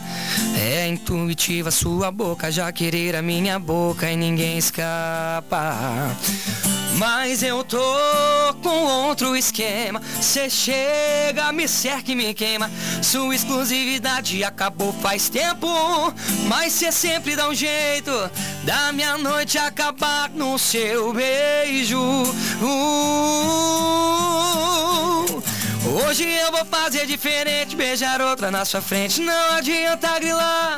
é 0.58 0.88
intuitiva 0.88 1.70
sua 1.70 2.12
boca 2.12 2.52
já 2.52 2.72
querer 2.72 3.16
a 3.16 3.22
minha 3.22 3.60
boca 3.60 4.10
e 4.10 4.16
ninguém 4.16 4.58
escapa. 4.58 6.16
Mas 6.98 7.44
eu 7.44 7.64
tô 7.64 7.78
com 8.64 8.86
outro 8.86 9.36
esquema. 9.36 10.02
Cê 10.20 10.50
chega, 10.50 11.52
me 11.54 11.68
cerca 11.68 12.12
e 12.12 12.16
me 12.16 12.34
queima. 12.34 12.72
Sua 13.04 13.36
exclusividade 13.36 14.44
acabou 14.44 14.92
faz 14.94 15.30
tempo. 15.30 15.68
Mas 16.48 16.74
cê 16.74 16.92
sempre 16.92 17.36
dá 17.36 17.48
um 17.50 17.54
jeito 17.54 18.12
da 18.64 18.92
minha 18.92 19.16
noite 19.16 19.60
acabar 19.60 20.32
no 20.32 20.58
seu 20.58 21.14
beijo. 21.14 22.02
Hoje 26.08 26.24
eu 26.24 26.52
vou 26.52 26.66
fazer 26.66 27.06
diferente. 27.06 27.76
Beijar 27.76 28.22
outra 28.22 28.50
na 28.50 28.66
sua 28.66 28.82
frente. 28.82 29.22
Não 29.22 29.54
adianta 29.54 30.18
grilar. 30.20 30.78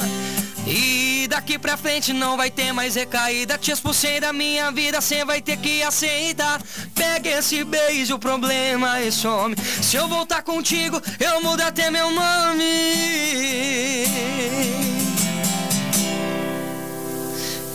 E 0.65 1.27
daqui 1.27 1.57
pra 1.57 1.75
frente 1.75 2.13
não 2.13 2.37
vai 2.37 2.51
ter 2.51 2.71
mais 2.71 2.95
recaída. 2.95 3.57
Te 3.57 3.71
expulsei 3.71 4.19
da 4.19 4.31
minha 4.31 4.71
vida, 4.71 5.01
cê 5.01 5.25
vai 5.25 5.41
ter 5.41 5.57
que 5.57 5.81
aceitar. 5.81 6.61
Pega 6.93 7.29
esse 7.39 7.63
beijo, 7.63 8.15
o 8.15 8.19
problema 8.19 8.99
é 8.99 9.09
some. 9.09 9.55
Se 9.81 9.95
eu 9.95 10.07
voltar 10.07 10.43
contigo, 10.43 11.01
eu 11.19 11.41
mudo 11.41 11.61
até 11.61 11.89
meu 11.89 12.11
nome. 12.11 12.63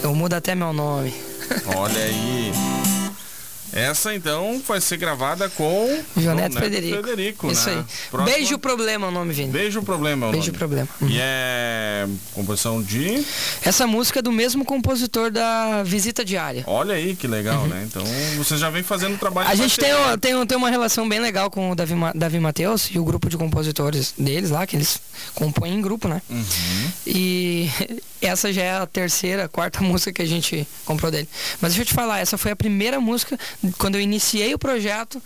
Eu 0.03 0.15
mudo 0.15 0.35
até 0.35 0.55
meu 0.55 0.73
nome. 0.73 1.15
Olha 1.77 2.01
aí. 2.01 2.53
Essa 3.75 4.15
então 4.15 4.63
vai 4.67 4.81
ser 4.81 4.97
gravada 4.97 5.49
com 5.51 6.03
Joneto 6.17 6.57
Frederico. 6.57 7.03
Frederico. 7.03 7.51
Isso 7.51 7.69
né? 7.69 7.79
aí. 7.79 7.85
Próxima... 8.09 8.37
Beijo 8.37 8.59
problema 8.59 9.07
é 9.07 9.09
o 9.09 9.13
nome, 9.13 9.35
Vini. 9.35 9.51
Beijo 9.51 9.83
problema 9.83 10.27
é 10.27 10.29
o 10.29 10.33
Beijo 10.33 10.47
nome. 10.47 10.59
problema. 10.59 10.89
E 11.03 11.19
é 11.21 12.07
composição 12.33 12.81
de. 12.81 13.25
Essa 13.63 13.85
música 13.85 14.21
é 14.21 14.23
do 14.23 14.31
mesmo 14.31 14.65
compositor 14.65 15.31
da 15.31 15.83
Visita 15.83 16.25
Diária. 16.25 16.63
Olha 16.69 16.95
aí 16.95 17.17
que 17.17 17.27
legal, 17.27 17.63
uhum. 17.63 17.69
né? 17.69 17.85
Então 17.85 18.05
você 18.37 18.57
já 18.57 18.71
vem 18.71 18.85
fazendo 18.85 19.19
trabalho. 19.19 19.49
A 19.49 19.55
gente 19.57 19.77
tem, 19.77 19.91
tem, 20.21 20.47
tem 20.47 20.57
uma 20.57 20.71
relação 20.71 21.09
bem 21.09 21.19
legal 21.19 21.51
com 21.51 21.73
o 21.73 21.75
Davi, 21.75 21.95
Davi 22.15 22.39
Matheus 22.39 22.91
e 22.93 22.99
o 22.99 23.05
grupo 23.05 23.29
de 23.29 23.37
compositores 23.37 24.15
deles 24.17 24.51
lá, 24.51 24.67
que 24.67 24.77
eles 24.77 25.01
compõem 25.35 25.75
em 25.75 25.81
grupo, 25.81 26.07
né? 26.07 26.23
Uhum. 26.31 26.91
E 27.07 27.69
essa 28.23 28.53
já 28.53 28.63
é 28.63 28.77
a 28.77 28.87
terceira, 28.87 29.49
quarta 29.49 29.81
música 29.85 30.13
que 30.13 30.23
a 30.23 30.27
gente 30.27 30.67
comprou 30.85 31.11
dele. 31.11 31.29
Mas 31.61 31.73
deixa 31.73 31.83
eu 31.83 31.87
te 31.87 31.95
falar, 31.95 32.21
essa 32.21 32.39
foi 32.39 32.53
a 32.53 32.57
primeira 32.57 33.01
música 33.01 33.39
quando 33.79 33.97
eu 33.97 34.01
iniciei 34.01 34.55
o 34.55 34.59
projeto. 34.59 35.23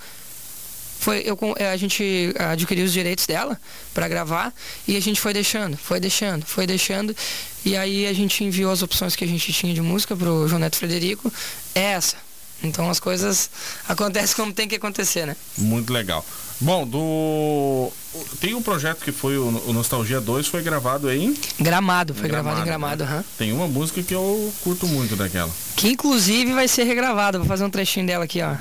Foi, 1.00 1.22
eu, 1.24 1.38
a 1.72 1.76
gente 1.76 2.34
adquiriu 2.36 2.84
os 2.84 2.92
direitos 2.92 3.24
dela 3.24 3.58
para 3.94 4.08
gravar 4.08 4.52
e 4.86 4.96
a 4.96 5.00
gente 5.00 5.20
foi 5.20 5.32
deixando, 5.32 5.76
foi 5.76 6.00
deixando, 6.00 6.44
foi 6.44 6.66
deixando. 6.66 7.16
E 7.64 7.76
aí 7.76 8.06
a 8.06 8.12
gente 8.12 8.42
enviou 8.42 8.72
as 8.72 8.82
opções 8.82 9.14
que 9.14 9.24
a 9.24 9.28
gente 9.28 9.52
tinha 9.52 9.72
de 9.72 9.80
música 9.80 10.16
pro 10.16 10.48
João 10.48 10.58
Neto 10.58 10.76
Frederico. 10.76 11.32
É 11.74 11.92
essa. 11.92 12.27
Então 12.62 12.90
as 12.90 12.98
coisas 12.98 13.48
acontecem 13.88 14.34
como 14.34 14.52
tem 14.52 14.66
que 14.66 14.74
acontecer, 14.74 15.26
né? 15.26 15.36
Muito 15.56 15.92
legal. 15.92 16.24
Bom, 16.60 16.84
do. 16.86 17.92
Tem 18.40 18.54
um 18.54 18.62
projeto 18.62 19.04
que 19.04 19.12
foi 19.12 19.38
o 19.38 19.72
Nostalgia 19.72 20.20
2, 20.20 20.48
foi 20.48 20.60
gravado 20.60 21.10
em. 21.10 21.36
Gramado, 21.60 22.14
foi 22.14 22.28
gravado, 22.28 22.60
em 22.60 22.64
Gramado. 22.64 23.04
Né? 23.04 23.16
Uhum. 23.18 23.24
Tem 23.38 23.52
uma 23.52 23.68
música 23.68 24.02
que 24.02 24.12
eu 24.12 24.52
curto 24.64 24.86
muito 24.88 25.14
daquela. 25.14 25.50
Que 25.76 25.88
inclusive 25.88 26.52
vai 26.52 26.66
ser 26.66 26.82
regravada. 26.82 27.38
Vou 27.38 27.46
fazer 27.46 27.64
um 27.64 27.70
trechinho 27.70 28.06
dela 28.06 28.24
aqui, 28.24 28.42
ó. 28.42 28.56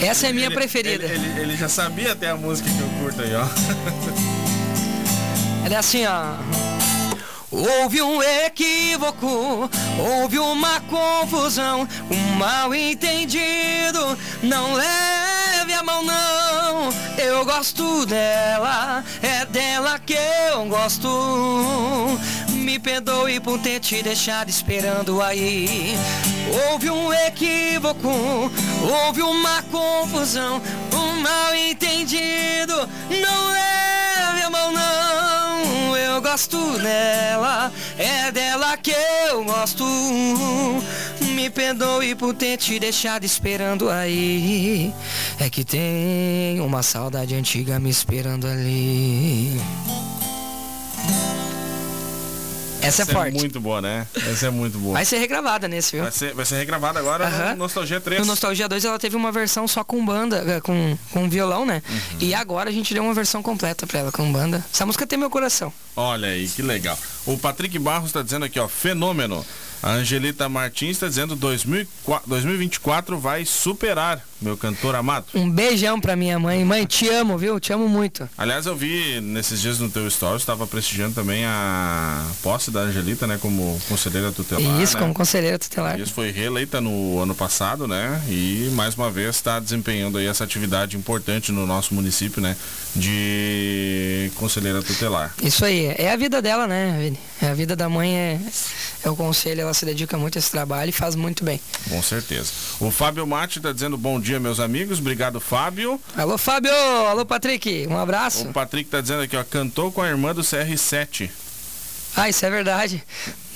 Essa 0.00 0.28
é 0.28 0.30
a 0.30 0.32
minha 0.32 0.46
ele, 0.46 0.54
preferida. 0.54 1.04
Ele, 1.04 1.14
ele, 1.14 1.40
ele, 1.40 1.56
já 1.56 1.68
sabia 1.68 2.12
até 2.12 2.30
a 2.30 2.36
música 2.36 2.68
que 2.68 2.80
eu 2.80 2.88
curto 3.00 3.20
aí, 3.20 3.34
ó. 3.34 3.46
Ela 5.64 5.74
é 5.74 5.78
assim, 5.78 6.04
ó. 6.06 6.81
Houve 7.52 8.00
um 8.00 8.22
equívoco, 8.22 9.68
houve 9.98 10.38
uma 10.38 10.80
confusão, 10.80 11.86
um 12.10 12.38
mal 12.38 12.74
entendido. 12.74 14.16
Não 14.42 14.72
leve 14.72 15.74
a 15.74 15.82
mão, 15.82 16.02
não. 16.02 16.88
Eu 17.18 17.44
gosto 17.44 18.06
dela, 18.06 19.04
é 19.22 19.44
dela 19.44 19.98
que 19.98 20.16
eu 20.50 20.64
gosto. 20.64 22.18
Me 22.48 22.78
perdoe 22.78 23.38
por 23.38 23.58
ter 23.58 23.80
te 23.80 24.02
deixado 24.02 24.48
esperando 24.48 25.20
aí. 25.20 25.94
Houve 26.70 26.90
um 26.90 27.12
equívoco, 27.12 28.50
houve 28.82 29.20
uma 29.20 29.62
confusão, 29.64 30.62
um 30.94 31.20
mal 31.20 31.54
entendido. 31.54 32.88
Não 33.10 33.50
leve 33.50 33.81
gosto 36.32 36.78
dela, 36.78 37.70
é 37.98 38.32
dela 38.32 38.74
que 38.78 38.94
eu 39.28 39.44
gosto. 39.44 39.84
Me 41.34 41.50
perdoe 41.50 42.14
por 42.14 42.32
ter 42.32 42.56
te 42.56 42.78
deixado 42.78 43.24
esperando 43.24 43.90
aí. 43.90 44.94
É 45.38 45.50
que 45.50 45.62
tem 45.62 46.58
uma 46.58 46.82
saudade 46.82 47.34
antiga 47.34 47.78
me 47.78 47.90
esperando 47.90 48.46
ali. 48.46 49.60
Essa, 52.82 53.02
Essa 53.02 53.12
é 53.12 53.14
forte. 53.14 53.36
É 53.36 53.40
muito 53.40 53.60
boa, 53.60 53.80
né? 53.80 54.06
Essa 54.14 54.46
é 54.46 54.50
muito 54.50 54.78
boa. 54.78 54.94
Vai 54.94 55.04
ser 55.04 55.18
regravada 55.18 55.68
nesse, 55.68 55.92
viu? 55.92 56.02
Vai 56.02 56.12
ser, 56.12 56.34
vai 56.34 56.44
ser 56.44 56.56
regravada 56.56 56.98
agora 56.98 57.26
uh 57.26 57.30
-huh. 57.30 57.50
no 57.50 57.56
Nostalgia 57.56 58.00
3. 58.00 58.20
No 58.20 58.26
Nostalgia 58.26 58.68
2 58.68 58.84
ela 58.84 58.98
teve 58.98 59.16
uma 59.16 59.30
versão 59.30 59.68
só 59.68 59.84
com 59.84 60.04
banda, 60.04 60.44
eh, 60.46 60.60
com, 60.60 60.98
com 61.12 61.28
violão, 61.28 61.64
né? 61.64 61.82
Uhum. 61.88 62.18
E 62.20 62.34
agora 62.34 62.70
a 62.70 62.72
gente 62.72 62.92
deu 62.92 63.02
uma 63.02 63.14
versão 63.14 63.42
completa 63.42 63.86
pra 63.86 64.00
ela 64.00 64.12
com 64.12 64.30
banda. 64.32 64.64
Essa 64.72 64.84
música 64.84 65.06
tem 65.06 65.18
meu 65.18 65.30
coração. 65.30 65.72
Olha 65.94 66.28
aí, 66.28 66.48
que 66.48 66.62
legal. 66.62 66.98
O 67.24 67.38
Patrick 67.38 67.78
Barros 67.78 68.12
tá 68.12 68.22
dizendo 68.22 68.44
aqui, 68.44 68.58
ó, 68.58 68.66
fenômeno. 68.68 69.44
A 69.82 69.90
Angelita 69.94 70.48
Martins 70.48 70.92
está 70.92 71.08
dizendo 71.08 71.34
2024 71.34 73.18
vai 73.18 73.44
superar 73.44 74.22
meu 74.42 74.56
cantor 74.56 74.94
amado. 74.94 75.26
Um 75.34 75.48
beijão 75.48 76.00
pra 76.00 76.16
minha 76.16 76.38
mãe. 76.38 76.64
Mãe, 76.64 76.84
te 76.84 77.08
amo, 77.08 77.38
viu? 77.38 77.58
Te 77.60 77.72
amo 77.72 77.88
muito. 77.88 78.28
Aliás, 78.36 78.66
eu 78.66 78.76
vi 78.76 79.20
nesses 79.20 79.60
dias 79.60 79.78
no 79.78 79.88
teu 79.88 80.06
story, 80.08 80.36
estava 80.36 80.66
prestigiando 80.66 81.14
também 81.14 81.44
a 81.44 82.26
posse 82.42 82.70
da 82.70 82.80
Angelita, 82.80 83.26
né, 83.26 83.38
como 83.40 83.80
conselheira 83.88 84.32
tutelar. 84.32 84.80
Isso, 84.80 84.94
né? 84.94 85.00
como 85.00 85.14
conselheira 85.14 85.58
tutelar. 85.58 85.98
Isso 86.00 86.12
foi 86.12 86.30
reeleita 86.30 86.80
no 86.80 87.20
ano 87.20 87.34
passado, 87.34 87.86
né? 87.86 88.20
E 88.28 88.68
mais 88.72 88.94
uma 88.94 89.10
vez 89.10 89.36
está 89.36 89.60
desempenhando 89.60 90.18
aí 90.18 90.26
essa 90.26 90.44
atividade 90.44 90.96
importante 90.96 91.52
no 91.52 91.66
nosso 91.66 91.94
município, 91.94 92.42
né? 92.42 92.56
De 92.96 94.30
conselheira 94.36 94.82
tutelar. 94.82 95.34
Isso 95.42 95.64
aí, 95.64 95.86
é 95.96 96.12
a 96.12 96.16
vida 96.16 96.42
dela, 96.42 96.66
né, 96.66 96.98
Vini? 97.00 97.18
É 97.40 97.48
a 97.48 97.54
vida 97.54 97.76
da 97.76 97.88
mãe 97.88 98.16
é, 98.16 98.40
é 99.04 99.10
o 99.10 99.16
conselho, 99.16 99.62
ela 99.62 99.71
se 99.74 99.84
dedica 99.84 100.16
muito 100.16 100.36
a 100.36 100.38
esse 100.38 100.50
trabalho 100.50 100.88
e 100.90 100.92
faz 100.92 101.14
muito 101.14 101.44
bem. 101.44 101.60
Com 101.88 102.02
certeza. 102.02 102.52
O 102.80 102.90
Fábio 102.90 103.26
Mate 103.26 103.58
está 103.58 103.72
dizendo 103.72 103.96
bom 103.96 104.20
dia, 104.20 104.38
meus 104.40 104.60
amigos. 104.60 104.98
Obrigado, 104.98 105.40
Fábio. 105.40 106.00
Alô, 106.16 106.36
Fábio. 106.38 106.72
Alô, 107.08 107.24
Patrick. 107.24 107.86
Um 107.88 107.98
abraço. 107.98 108.48
O 108.48 108.52
Patrick 108.52 108.88
está 108.88 109.00
dizendo 109.00 109.22
aqui, 109.22 109.36
ó, 109.36 109.44
cantou 109.44 109.90
com 109.92 110.02
a 110.02 110.08
irmã 110.08 110.34
do 110.34 110.42
CR7. 110.42 111.30
Ah, 112.16 112.28
isso 112.28 112.44
é 112.44 112.50
verdade. 112.50 113.02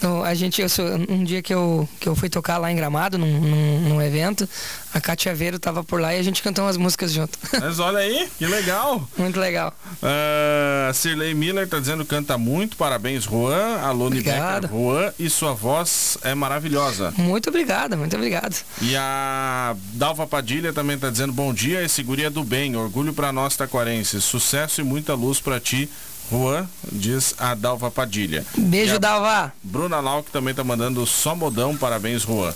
No, 0.03 0.23
a 0.23 0.35
gente, 0.35 0.61
eu, 0.61 0.69
um 1.09 1.25
dia 1.25 1.41
que 1.41 1.55
eu, 1.55 1.89
que 1.99 2.09
eu 2.09 2.15
fui 2.15 2.29
tocar 2.29 2.59
lá 2.59 2.71
em 2.71 2.77
Gramado, 2.77 3.17
num, 3.17 3.41
num, 3.41 3.81
num 3.81 4.03
evento, 4.03 4.47
a 4.93 5.01
Katia 5.01 5.35
Veiro 5.35 5.59
tava 5.59 5.83
por 5.83 6.01
lá 6.01 6.15
e 6.15 6.19
a 6.19 6.23
gente 6.23 6.43
cantou 6.43 6.65
umas 6.65 6.77
músicas 6.77 7.13
junto. 7.13 7.39
Mas 7.59 7.79
olha 7.79 7.99
aí, 7.99 8.29
que 8.39 8.47
legal. 8.47 9.09
Muito 9.17 9.41
legal. 9.41 9.75
Uh, 10.03 10.93
Cirlei 10.93 11.33
Miller 11.33 11.67
tá 11.67 11.79
dizendo 11.79 12.05
canta 12.05 12.37
muito, 12.37 12.77
parabéns, 12.77 13.25
Juan. 13.25 13.79
Alô, 13.81 14.11
Becker, 14.11 14.69
Juan, 14.71 15.13
e 15.19 15.31
sua 15.31 15.55
voz 15.55 16.19
é 16.23 16.35
maravilhosa. 16.35 17.13
Muito 17.17 17.49
obrigado, 17.49 17.97
muito 17.97 18.17
obrigado. 18.17 18.55
E 18.83 18.95
a 18.97 19.75
Dalva 19.95 20.27
Padilha 20.27 20.75
também 20.75 20.99
tá 20.99 21.09
dizendo 21.09 21.33
bom 21.33 21.55
dia, 21.55 21.83
esse 21.83 22.03
guria 22.03 22.31
do 22.31 22.45
bem, 22.45 22.77
orgulho 22.77 23.15
para 23.15 23.33
nós 23.33 23.57
taquarenses, 23.57 24.25
sucesso 24.25 24.83
e 24.83 24.85
muita 24.85 25.15
luz 25.15 25.41
para 25.41 25.59
ti 25.59 25.89
Juan, 26.31 26.69
diz 26.91 27.35
a 27.39 27.55
Dalva 27.55 27.91
Padilha. 27.91 28.45
Beijo, 28.57 28.99
Dalva. 28.99 29.53
Bruna 29.63 30.01
Lau, 30.01 30.23
que 30.23 30.31
também 30.31 30.55
tá 30.55 30.65
mandando 30.65 31.07
só 31.07 31.35
modão, 31.35 31.77
parabéns, 31.77 32.23
Juan. 32.23 32.53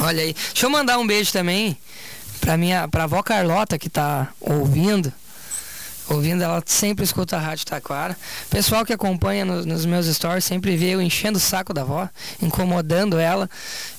Olha 0.00 0.22
aí. 0.22 0.34
Deixa 0.34 0.66
eu 0.66 0.70
mandar 0.70 0.98
um 0.98 1.06
beijo 1.06 1.32
também 1.32 1.76
pra 2.40 2.56
minha 2.56 2.88
pra 2.88 3.04
avó 3.04 3.22
Carlota 3.22 3.78
que 3.78 3.88
tá 3.88 4.28
ouvindo. 4.40 5.12
Ouvindo, 6.08 6.42
ela 6.42 6.62
sempre 6.66 7.02
escuta 7.02 7.36
a 7.36 7.40
Rádio 7.40 7.64
Taquara. 7.64 8.14
Pessoal 8.50 8.84
que 8.84 8.92
acompanha 8.92 9.44
no, 9.44 9.64
nos 9.64 9.86
meus 9.86 10.06
stories 10.06 10.44
sempre 10.44 10.76
vê 10.76 10.90
eu 10.94 11.00
enchendo 11.00 11.38
o 11.38 11.40
saco 11.40 11.72
da 11.72 11.80
avó, 11.80 12.06
incomodando 12.42 13.18
ela. 13.18 13.48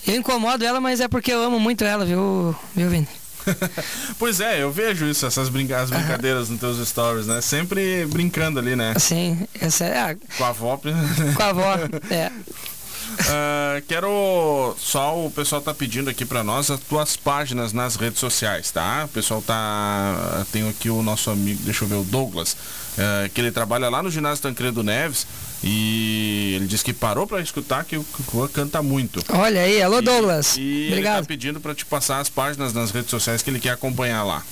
Eu 0.06 0.16
incomodo 0.16 0.64
ela, 0.64 0.80
mas 0.80 1.00
é 1.00 1.08
porque 1.08 1.32
eu 1.34 1.42
amo 1.42 1.60
muito 1.60 1.84
ela, 1.84 2.06
viu, 2.06 2.56
viu 2.76 2.90
Vini? 2.90 3.08
pois 4.20 4.40
é, 4.40 4.62
eu 4.62 4.72
vejo 4.72 5.06
isso, 5.06 5.26
essas 5.26 5.50
brinca 5.50 5.80
as 5.80 5.90
brincadeiras 5.90 6.50
nos 6.50 6.60
teus 6.60 6.88
stories, 6.88 7.28
né? 7.28 7.42
Sempre 7.42 8.06
brincando 8.06 8.60
ali, 8.60 8.76
né? 8.76 8.94
Sim, 8.98 9.48
essa 9.60 9.86
é 9.86 10.00
a... 10.00 10.16
Com 10.38 10.44
a 10.44 10.50
avó. 10.50 10.78
Com 11.36 11.44
a 11.44 11.48
avó, 11.48 11.76
é. 12.10 12.32
Uh, 13.22 13.82
quero 13.88 14.76
só 14.78 15.26
o 15.26 15.32
pessoal 15.32 15.62
tá 15.62 15.74
pedindo 15.74 16.10
aqui 16.10 16.26
para 16.26 16.44
nós 16.44 16.70
as 16.70 16.80
tuas 16.80 17.16
páginas 17.16 17.74
nas 17.74 17.96
redes 17.96 18.20
sociais, 18.20 18.72
tá? 18.72 19.06
O 19.06 19.08
pessoal 19.10 19.42
tá 19.42 20.46
tem 20.52 20.68
aqui 20.70 20.90
o 20.90 21.02
nosso 21.02 21.30
amigo, 21.30 21.62
deixa 21.64 21.84
eu 21.84 21.88
ver 21.88 21.96
o 21.96 22.04
Douglas, 22.04 22.54
uh, 22.54 23.30
que 23.34 23.42
ele 23.42 23.52
trabalha 23.52 23.90
lá 23.90 24.04
no 24.04 24.12
ginásio 24.12 24.44
Tancredo 24.44 24.84
Neves 24.84 25.26
e 25.64 26.54
ele 26.56 26.68
disse 26.68 26.84
que 26.84 26.94
parou 26.94 27.26
para 27.26 27.42
escutar 27.42 27.84
que 27.86 27.98
o 27.98 28.06
Juan 28.32 28.48
canta 28.48 28.84
muito. 28.84 29.24
Olha 29.30 29.62
aí, 29.62 29.82
alô 29.82 30.02
Douglas. 30.02 30.58
E, 30.58 30.62
e 30.62 30.88
Obrigado. 30.90 31.16
ele 31.18 31.22
tá 31.24 31.28
pedindo 31.28 31.60
para 31.60 31.74
te 31.74 31.86
passar 31.86 32.20
as 32.20 32.30
páginas 32.30 32.74
nas 32.74 32.92
redes 32.92 33.10
sociais 33.10 33.42
que 33.42 33.50
ele 33.50 33.60
quer 33.60 33.72
acompanhar 33.72 34.24
lá. 34.24 34.44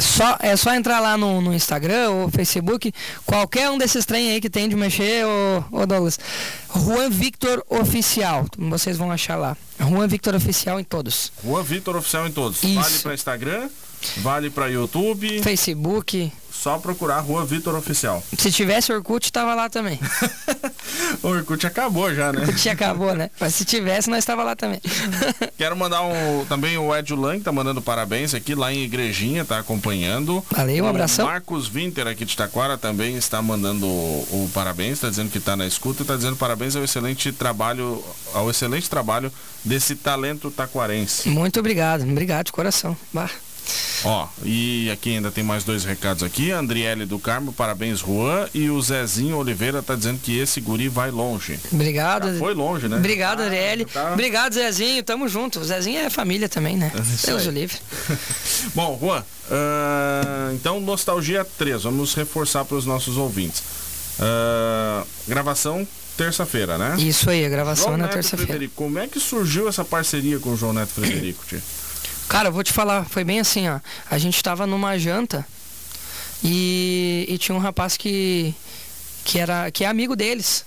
Só, 0.00 0.36
é 0.40 0.56
só 0.56 0.74
entrar 0.74 1.00
lá 1.00 1.16
no, 1.16 1.40
no 1.40 1.54
Instagram 1.54 2.10
ou 2.10 2.30
Facebook, 2.30 2.92
qualquer 3.24 3.70
um 3.70 3.78
desses 3.78 4.04
trem 4.04 4.30
aí 4.30 4.40
que 4.40 4.50
tem 4.50 4.68
de 4.68 4.76
mexer, 4.76 5.24
ô, 5.24 5.64
ô 5.70 5.86
Douglas. 5.86 6.18
Juan 6.74 7.10
Victor 7.10 7.64
Oficial, 7.68 8.46
vocês 8.56 8.96
vão 8.96 9.10
achar 9.10 9.36
lá. 9.36 9.56
Juan 9.78 10.06
Victor 10.06 10.34
Oficial 10.34 10.78
em 10.78 10.84
todos. 10.84 11.32
Juan 11.44 11.62
Victor 11.62 11.96
Oficial 11.96 12.26
em 12.26 12.32
todos. 12.32 12.62
Isso. 12.62 12.74
Vale 12.74 12.98
para 12.98 13.14
Instagram, 13.14 13.68
vale 14.18 14.50
para 14.50 14.66
YouTube, 14.68 15.42
Facebook. 15.42 16.32
Só 16.60 16.76
procurar 16.76 17.20
Rua 17.20 17.42
Vitor 17.46 17.74
Oficial. 17.74 18.22
Se 18.36 18.52
tivesse 18.52 18.92
Orkut, 18.92 19.32
tava 19.32 19.54
lá 19.54 19.70
também. 19.70 19.98
o 21.22 21.28
Orkut 21.28 21.66
acabou 21.66 22.14
já, 22.14 22.30
né? 22.34 22.42
Orkut 22.42 22.68
acabou, 22.68 23.14
né? 23.14 23.30
Mas 23.40 23.54
se 23.54 23.64
tivesse, 23.64 24.10
nós 24.10 24.18
estava 24.18 24.44
lá 24.44 24.54
também. 24.54 24.78
Quero 25.56 25.74
mandar 25.74 26.02
um, 26.02 26.44
também 26.50 26.76
o 26.76 26.94
Ed 26.94 27.14
Lang, 27.14 27.40
tá 27.40 27.50
mandando 27.50 27.80
parabéns 27.80 28.34
aqui 28.34 28.54
lá 28.54 28.70
em 28.70 28.84
Igrejinha, 28.84 29.42
tá 29.42 29.58
acompanhando. 29.58 30.44
Valeu, 30.50 30.84
um 30.84 30.88
abração. 30.88 31.24
O 31.24 31.28
Marcos 31.28 31.66
Winter 31.66 32.06
aqui 32.06 32.26
de 32.26 32.36
Taquara 32.36 32.76
também 32.76 33.16
está 33.16 33.40
mandando 33.40 33.86
o, 33.86 34.26
o 34.30 34.50
parabéns, 34.52 34.92
está 34.94 35.08
dizendo 35.08 35.30
que 35.30 35.38
está 35.38 35.56
na 35.56 35.66
escuta 35.66 36.00
e 36.00 36.04
está 36.04 36.14
dizendo 36.14 36.36
parabéns 36.36 36.76
ao 36.76 36.84
excelente 36.84 37.32
trabalho, 37.32 38.04
ao 38.34 38.50
excelente 38.50 38.90
trabalho 38.90 39.32
desse 39.64 39.94
talento 39.94 40.50
taquarense. 40.50 41.30
Muito 41.30 41.58
obrigado, 41.58 42.02
obrigado 42.02 42.46
de 42.46 42.52
coração. 42.52 42.94
Bah. 43.14 43.30
Ó, 44.04 44.26
e 44.44 44.90
aqui 44.90 45.10
ainda 45.10 45.30
tem 45.30 45.44
mais 45.44 45.64
dois 45.64 45.84
recados 45.84 46.22
aqui. 46.22 46.50
Andriele 46.50 47.04
do 47.04 47.18
Carmo, 47.18 47.52
parabéns, 47.52 48.00
Juan. 48.00 48.48
E 48.54 48.70
o 48.70 48.80
Zezinho 48.80 49.36
Oliveira 49.36 49.82
tá 49.82 49.94
dizendo 49.94 50.18
que 50.20 50.38
esse 50.38 50.60
guri 50.60 50.88
vai 50.88 51.10
longe. 51.10 51.58
Obrigado. 51.72 52.32
Já 52.32 52.38
foi 52.38 52.54
longe, 52.54 52.88
né? 52.88 52.96
Obrigado, 52.96 53.40
Andriele. 53.40 53.84
Tá... 53.84 54.12
Obrigado, 54.12 54.54
Zezinho. 54.54 55.02
Tamo 55.02 55.28
junto. 55.28 55.60
O 55.60 55.64
Zezinho 55.64 55.98
é 55.98 56.08
família 56.10 56.48
também, 56.48 56.76
né? 56.76 56.90
Deus 57.24 57.46
o 57.46 57.50
livre. 57.50 57.76
Bom, 58.74 58.98
Juan, 59.00 59.20
uh, 59.20 60.54
então 60.54 60.80
Nostalgia 60.80 61.44
3, 61.44 61.82
vamos 61.82 62.14
reforçar 62.14 62.64
para 62.64 62.76
os 62.76 62.86
nossos 62.86 63.16
ouvintes. 63.16 63.62
Uh, 64.18 65.06
gravação 65.28 65.86
terça-feira, 66.16 66.76
né? 66.76 66.96
Isso 66.98 67.30
aí, 67.30 67.46
a 67.46 67.48
gravação 67.48 67.86
João 67.86 67.96
na 67.96 68.08
terça-feira. 68.08 68.68
Como 68.76 68.98
é 68.98 69.06
que 69.06 69.18
surgiu 69.18 69.68
essa 69.68 69.84
parceria 69.84 70.38
com 70.38 70.50
o 70.50 70.56
João 70.56 70.72
Neto 70.72 70.92
Frederico, 70.92 71.44
tio? 71.46 71.62
Cara, 72.30 72.46
eu 72.46 72.52
vou 72.52 72.62
te 72.62 72.72
falar, 72.72 73.04
foi 73.06 73.24
bem 73.24 73.40
assim, 73.40 73.68
ó. 73.68 73.80
A 74.08 74.16
gente 74.16 74.40
tava 74.40 74.64
numa 74.64 74.96
janta 74.96 75.44
e, 76.44 77.26
e 77.28 77.36
tinha 77.36 77.56
um 77.56 77.58
rapaz 77.58 77.96
que, 77.96 78.54
que, 79.24 79.40
era, 79.40 79.68
que 79.72 79.82
é 79.82 79.88
amigo 79.88 80.14
deles. 80.14 80.64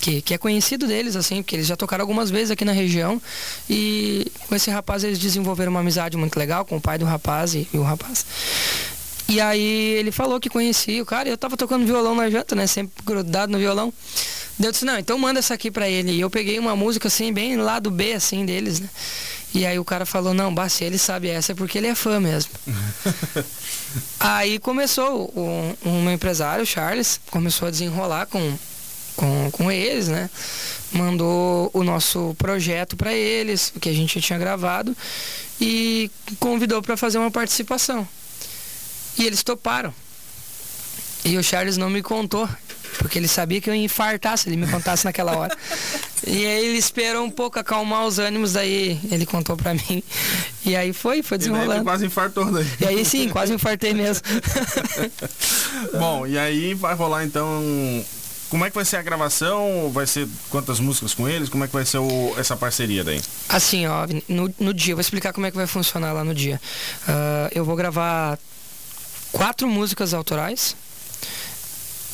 Que, 0.00 0.20
que 0.20 0.34
é 0.34 0.38
conhecido 0.38 0.88
deles, 0.88 1.14
assim, 1.14 1.36
porque 1.40 1.54
eles 1.54 1.68
já 1.68 1.76
tocaram 1.76 2.02
algumas 2.02 2.32
vezes 2.32 2.50
aqui 2.50 2.64
na 2.64 2.72
região. 2.72 3.22
E 3.70 4.26
com 4.48 4.56
esse 4.56 4.72
rapaz 4.72 5.04
eles 5.04 5.20
desenvolveram 5.20 5.70
uma 5.70 5.78
amizade 5.78 6.16
muito 6.16 6.36
legal 6.36 6.64
com 6.64 6.78
o 6.78 6.80
pai 6.80 6.98
do 6.98 7.04
rapaz 7.04 7.54
e, 7.54 7.68
e 7.72 7.78
o 7.78 7.82
rapaz. 7.84 8.26
E 9.28 9.40
aí 9.40 9.94
ele 10.00 10.10
falou 10.10 10.40
que 10.40 10.50
conhecia 10.50 11.00
o 11.00 11.06
cara, 11.06 11.28
e 11.28 11.30
eu 11.30 11.38
tava 11.38 11.56
tocando 11.56 11.86
violão 11.86 12.16
na 12.16 12.28
janta, 12.28 12.56
né? 12.56 12.66
Sempre 12.66 13.04
grudado 13.04 13.52
no 13.52 13.58
violão. 13.58 13.94
Deu 14.58 14.72
disse, 14.72 14.84
não, 14.84 14.98
então 14.98 15.16
manda 15.16 15.38
essa 15.38 15.54
aqui 15.54 15.70
pra 15.70 15.88
ele. 15.88 16.10
E 16.10 16.20
eu 16.20 16.28
peguei 16.28 16.58
uma 16.58 16.74
música 16.74 17.06
assim, 17.06 17.32
bem 17.32 17.56
lado 17.56 17.88
B, 17.88 18.14
assim, 18.14 18.44
deles, 18.44 18.80
né? 18.80 18.88
E 19.54 19.64
aí 19.64 19.78
o 19.78 19.84
cara 19.84 20.04
falou, 20.04 20.34
não, 20.34 20.54
bah, 20.54 20.68
se 20.68 20.84
ele 20.84 20.98
sabe 20.98 21.28
essa 21.28 21.52
é 21.52 21.54
porque 21.54 21.78
ele 21.78 21.86
é 21.86 21.94
fã 21.94 22.20
mesmo. 22.20 22.50
aí 24.20 24.58
começou 24.58 25.32
um, 25.34 25.88
um 25.88 26.10
empresário, 26.10 26.66
Charles, 26.66 27.18
começou 27.30 27.68
a 27.68 27.70
desenrolar 27.70 28.26
com, 28.26 28.58
com, 29.16 29.50
com 29.50 29.72
eles, 29.72 30.08
né? 30.08 30.28
Mandou 30.92 31.70
o 31.72 31.82
nosso 31.82 32.34
projeto 32.38 32.96
para 32.96 33.12
eles, 33.12 33.72
o 33.74 33.80
que 33.80 33.88
a 33.88 33.94
gente 33.94 34.20
tinha 34.20 34.38
gravado, 34.38 34.96
e 35.60 36.10
convidou 36.38 36.82
para 36.82 36.96
fazer 36.96 37.18
uma 37.18 37.30
participação. 37.30 38.06
E 39.18 39.24
eles 39.26 39.42
toparam. 39.42 39.92
E 41.24 41.36
o 41.36 41.42
Charles 41.42 41.76
não 41.76 41.90
me 41.90 42.02
contou, 42.02 42.48
porque 42.98 43.18
ele 43.18 43.28
sabia 43.28 43.60
que 43.60 43.70
eu 43.70 43.74
ia 43.74 43.84
infartar 43.84 44.36
se 44.36 44.48
ele 44.48 44.56
me 44.56 44.66
contasse 44.66 45.04
naquela 45.04 45.36
hora. 45.36 45.56
E 46.26 46.44
aí 46.44 46.66
ele 46.66 46.78
esperou 46.78 47.24
um 47.24 47.30
pouco 47.30 47.58
acalmar 47.58 48.04
os 48.04 48.18
ânimos, 48.18 48.52
daí 48.52 49.00
ele 49.10 49.24
contou 49.24 49.56
pra 49.56 49.72
mim. 49.72 50.02
E 50.66 50.76
aí 50.76 50.92
foi, 50.92 51.22
foi 51.22 51.38
desenrolando. 51.38 51.70
E 51.70 51.74
daí 51.76 51.84
quase 51.84 52.06
infartou 52.06 52.52
daí. 52.52 52.66
E 52.80 52.86
aí 52.86 53.04
sim, 53.04 53.28
quase 53.28 53.54
infartei 53.54 53.94
mesmo. 53.94 54.22
Bom, 55.98 56.26
e 56.26 56.36
aí 56.36 56.74
vai 56.74 56.94
rolar 56.94 57.24
então. 57.24 57.62
Como 58.50 58.64
é 58.64 58.68
que 58.68 58.74
vai 58.74 58.84
ser 58.84 58.96
a 58.96 59.02
gravação? 59.02 59.90
Vai 59.90 60.06
ser 60.06 60.26
quantas 60.50 60.80
músicas 60.80 61.14
com 61.14 61.28
eles? 61.28 61.48
Como 61.48 61.64
é 61.64 61.66
que 61.66 61.72
vai 61.72 61.86
ser 61.86 61.98
o, 61.98 62.34
essa 62.36 62.56
parceria 62.56 63.04
daí? 63.04 63.20
Assim, 63.48 63.86
ó, 63.86 64.06
no, 64.28 64.52
no 64.58 64.74
dia, 64.74 64.94
vou 64.94 65.00
explicar 65.00 65.32
como 65.32 65.46
é 65.46 65.50
que 65.50 65.56
vai 65.56 65.66
funcionar 65.66 66.12
lá 66.12 66.24
no 66.24 66.34
dia. 66.34 66.60
Uh, 67.04 67.48
eu 67.54 67.64
vou 67.64 67.76
gravar 67.76 68.38
quatro 69.32 69.68
músicas 69.68 70.12
autorais 70.12 70.74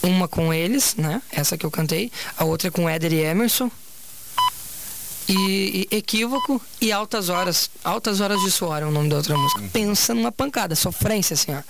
uma 0.04 0.28
com 0.28 0.52
eles, 0.52 0.94
né? 0.96 1.20
Essa 1.32 1.56
que 1.56 1.64
eu 1.64 1.70
cantei. 1.70 2.12
A 2.36 2.44
outra 2.44 2.68
é 2.68 2.70
com 2.70 2.88
Éder 2.88 3.12
e 3.12 3.20
Emerson. 3.20 3.70
E, 5.26 5.88
e, 5.90 5.96
Equívoco 5.96 6.60
e 6.80 6.92
Altas 6.92 7.30
Horas. 7.30 7.70
Altas 7.82 8.20
Horas 8.20 8.40
de 8.42 8.50
Suor 8.50 8.82
é 8.82 8.84
o 8.84 8.90
nome 8.90 9.08
da 9.08 9.16
outra 9.16 9.36
música. 9.36 9.62
Uhum. 9.62 9.68
Pensa 9.70 10.14
numa 10.14 10.30
pancada, 10.30 10.76
sofrência, 10.76 11.32
assim, 11.32 11.54
ó. 11.54 11.62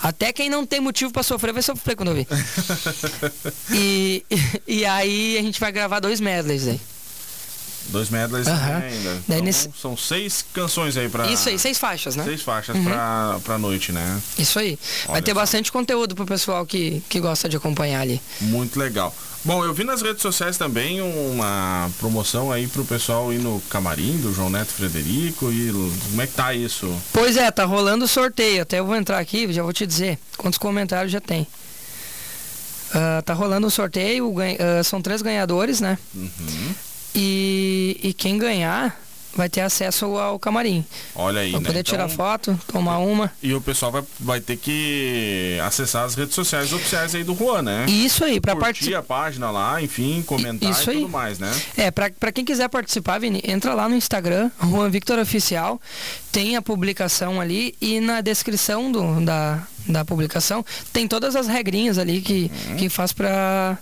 Até 0.00 0.32
quem 0.32 0.48
não 0.48 0.64
tem 0.64 0.78
motivo 0.80 1.12
para 1.12 1.24
sofrer 1.24 1.52
vai 1.52 1.62
sofrer 1.62 1.96
quando 1.96 2.10
ouvir. 2.10 2.28
e, 3.72 4.24
e 4.66 4.86
aí 4.86 5.36
a 5.36 5.42
gente 5.42 5.58
vai 5.58 5.72
gravar 5.72 5.98
dois 5.98 6.20
medleys 6.20 6.68
aí. 6.68 6.80
Dois 7.88 8.08
medleys 8.10 8.46
uhum. 8.46 8.54
ainda. 8.54 9.22
Então, 9.28 9.42
nesse... 9.42 9.70
São 9.80 9.96
seis 9.96 10.44
canções 10.52 10.96
aí 10.96 11.08
pra. 11.08 11.26
Isso 11.26 11.48
aí, 11.48 11.58
seis 11.58 11.78
faixas, 11.78 12.16
né? 12.16 12.24
Seis 12.24 12.42
faixas 12.42 12.76
uhum. 12.76 12.84
pra, 12.84 13.40
pra 13.44 13.58
noite, 13.58 13.92
né? 13.92 14.20
Isso 14.38 14.58
aí. 14.58 14.78
Olha 15.04 15.12
Vai 15.12 15.22
ter 15.22 15.32
só. 15.32 15.40
bastante 15.40 15.72
conteúdo 15.72 16.14
pro 16.14 16.24
pessoal 16.24 16.64
que, 16.64 17.02
que 17.08 17.20
gosta 17.20 17.48
de 17.48 17.56
acompanhar 17.56 18.00
ali. 18.00 18.20
Muito 18.40 18.78
legal. 18.78 19.14
Bom, 19.44 19.64
eu 19.64 19.74
vi 19.74 19.82
nas 19.82 20.02
redes 20.02 20.22
sociais 20.22 20.56
também 20.56 21.00
uma 21.02 21.90
promoção 21.98 22.52
aí 22.52 22.68
pro 22.68 22.84
pessoal 22.84 23.32
ir 23.32 23.38
no 23.38 23.60
camarim 23.68 24.16
do 24.18 24.32
João 24.32 24.48
Neto 24.48 24.68
Frederico 24.68 25.50
e 25.50 25.72
como 26.10 26.22
é 26.22 26.26
que 26.28 26.32
tá 26.32 26.54
isso? 26.54 26.96
Pois 27.12 27.36
é, 27.36 27.50
tá 27.50 27.64
rolando 27.64 28.04
o 28.04 28.08
sorteio. 28.08 28.62
Até 28.62 28.78
eu 28.78 28.86
vou 28.86 28.94
entrar 28.94 29.18
aqui, 29.18 29.52
já 29.52 29.64
vou 29.64 29.72
te 29.72 29.84
dizer 29.84 30.16
quantos 30.36 30.58
comentários 30.58 31.10
já 31.10 31.20
tem. 31.20 31.42
Uh, 32.94 33.22
tá 33.24 33.34
rolando 33.34 33.66
o 33.66 33.70
sorteio, 33.70 34.30
uh, 34.30 34.84
são 34.84 35.02
três 35.02 35.22
ganhadores, 35.22 35.80
né? 35.80 35.98
Uhum. 36.14 36.74
E, 37.14 37.98
e 38.02 38.12
quem 38.12 38.38
ganhar 38.38 38.98
vai 39.34 39.48
ter 39.48 39.60
acesso 39.60 40.04
ao 40.16 40.38
camarim. 40.38 40.84
Olha 41.14 41.40
aí, 41.40 41.52
Vai 41.52 41.60
né? 41.60 41.66
poder 41.66 41.80
então, 41.80 41.90
tirar 41.90 42.08
foto, 42.08 42.58
tomar 42.70 42.98
uma. 42.98 43.30
E 43.42 43.54
o 43.54 43.60
pessoal 43.60 43.90
vai, 43.90 44.02
vai 44.20 44.40
ter 44.40 44.56
que 44.56 45.58
acessar 45.64 46.04
as 46.04 46.14
redes 46.14 46.34
sociais 46.34 46.72
oficiais 46.72 47.14
aí 47.14 47.24
do 47.24 47.34
Juan, 47.34 47.62
né? 47.62 47.86
Isso 47.88 48.24
aí, 48.24 48.40
para 48.40 48.54
participar. 48.54 48.98
a 48.98 49.02
página 49.02 49.50
lá, 49.50 49.82
enfim, 49.82 50.22
comentar 50.22 50.70
Isso 50.70 50.90
e 50.90 50.94
tudo 50.94 51.06
aí. 51.06 51.10
mais, 51.10 51.38
né? 51.38 51.50
É, 51.76 51.90
para 51.90 52.32
quem 52.32 52.44
quiser 52.44 52.68
participar, 52.68 53.18
Vini, 53.18 53.42
entra 53.44 53.74
lá 53.74 53.88
no 53.88 53.96
Instagram, 53.96 54.50
Juan 54.62 54.90
Victor 54.90 55.18
Oficial, 55.18 55.80
tem 56.30 56.56
a 56.56 56.62
publicação 56.62 57.40
ali 57.40 57.74
e 57.80 58.00
na 58.00 58.20
descrição 58.20 58.92
do, 58.92 59.20
da, 59.24 59.66
da 59.86 60.04
publicação 60.04 60.64
tem 60.92 61.08
todas 61.08 61.36
as 61.36 61.46
regrinhas 61.46 61.98
ali 61.98 62.20
que, 62.20 62.50
uhum. 62.68 62.76
que 62.76 62.88
faz 62.88 63.12
para 63.12 63.78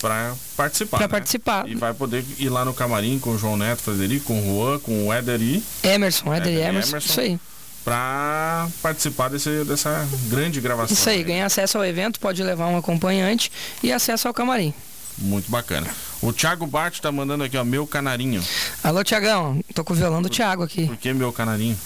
para 0.00 0.34
participar. 0.56 0.96
Para 0.98 1.06
né? 1.06 1.10
participar. 1.10 1.68
E 1.68 1.74
vai 1.74 1.92
poder 1.92 2.24
ir 2.38 2.48
lá 2.48 2.64
no 2.64 2.72
camarim 2.72 3.18
com 3.18 3.30
o 3.30 3.38
João 3.38 3.56
Neto 3.56 3.82
Frederico, 3.82 4.26
com 4.26 4.40
o 4.40 4.44
Juan, 4.44 4.78
com 4.78 5.06
o 5.08 5.12
Éder 5.12 5.40
e. 5.40 5.62
Emerson, 5.82 6.32
Éder 6.32 6.52
e 6.52 6.56
Emerson, 6.56 6.90
Emerson. 6.90 7.10
Isso 7.10 7.20
aí. 7.20 7.40
Para 7.84 8.68
participar 8.82 9.28
desse, 9.28 9.64
dessa 9.64 10.06
grande 10.28 10.60
gravação. 10.60 10.92
Isso 10.92 11.08
aí, 11.08 11.22
ganhar 11.22 11.46
acesso 11.46 11.78
ao 11.78 11.84
evento, 11.84 12.20
pode 12.20 12.42
levar 12.42 12.66
um 12.66 12.76
acompanhante 12.76 13.50
e 13.82 13.92
acesso 13.92 14.28
ao 14.28 14.34
camarim. 14.34 14.74
Muito 15.20 15.50
bacana. 15.50 15.88
O 16.20 16.32
Thiago 16.32 16.66
Bart 16.66 16.98
tá 16.98 17.12
mandando 17.12 17.44
aqui, 17.44 17.56
ó, 17.56 17.64
meu 17.64 17.86
canarinho. 17.86 18.42
Alô, 18.82 19.04
Tiagão. 19.04 19.60
Tô 19.72 19.84
com 19.84 19.92
o 19.92 19.96
violão 19.96 20.20
do 20.20 20.28
Thiago 20.28 20.64
aqui. 20.64 20.86
Por 20.86 20.96
que 20.96 21.12
meu 21.12 21.32
canarinho? 21.32 21.78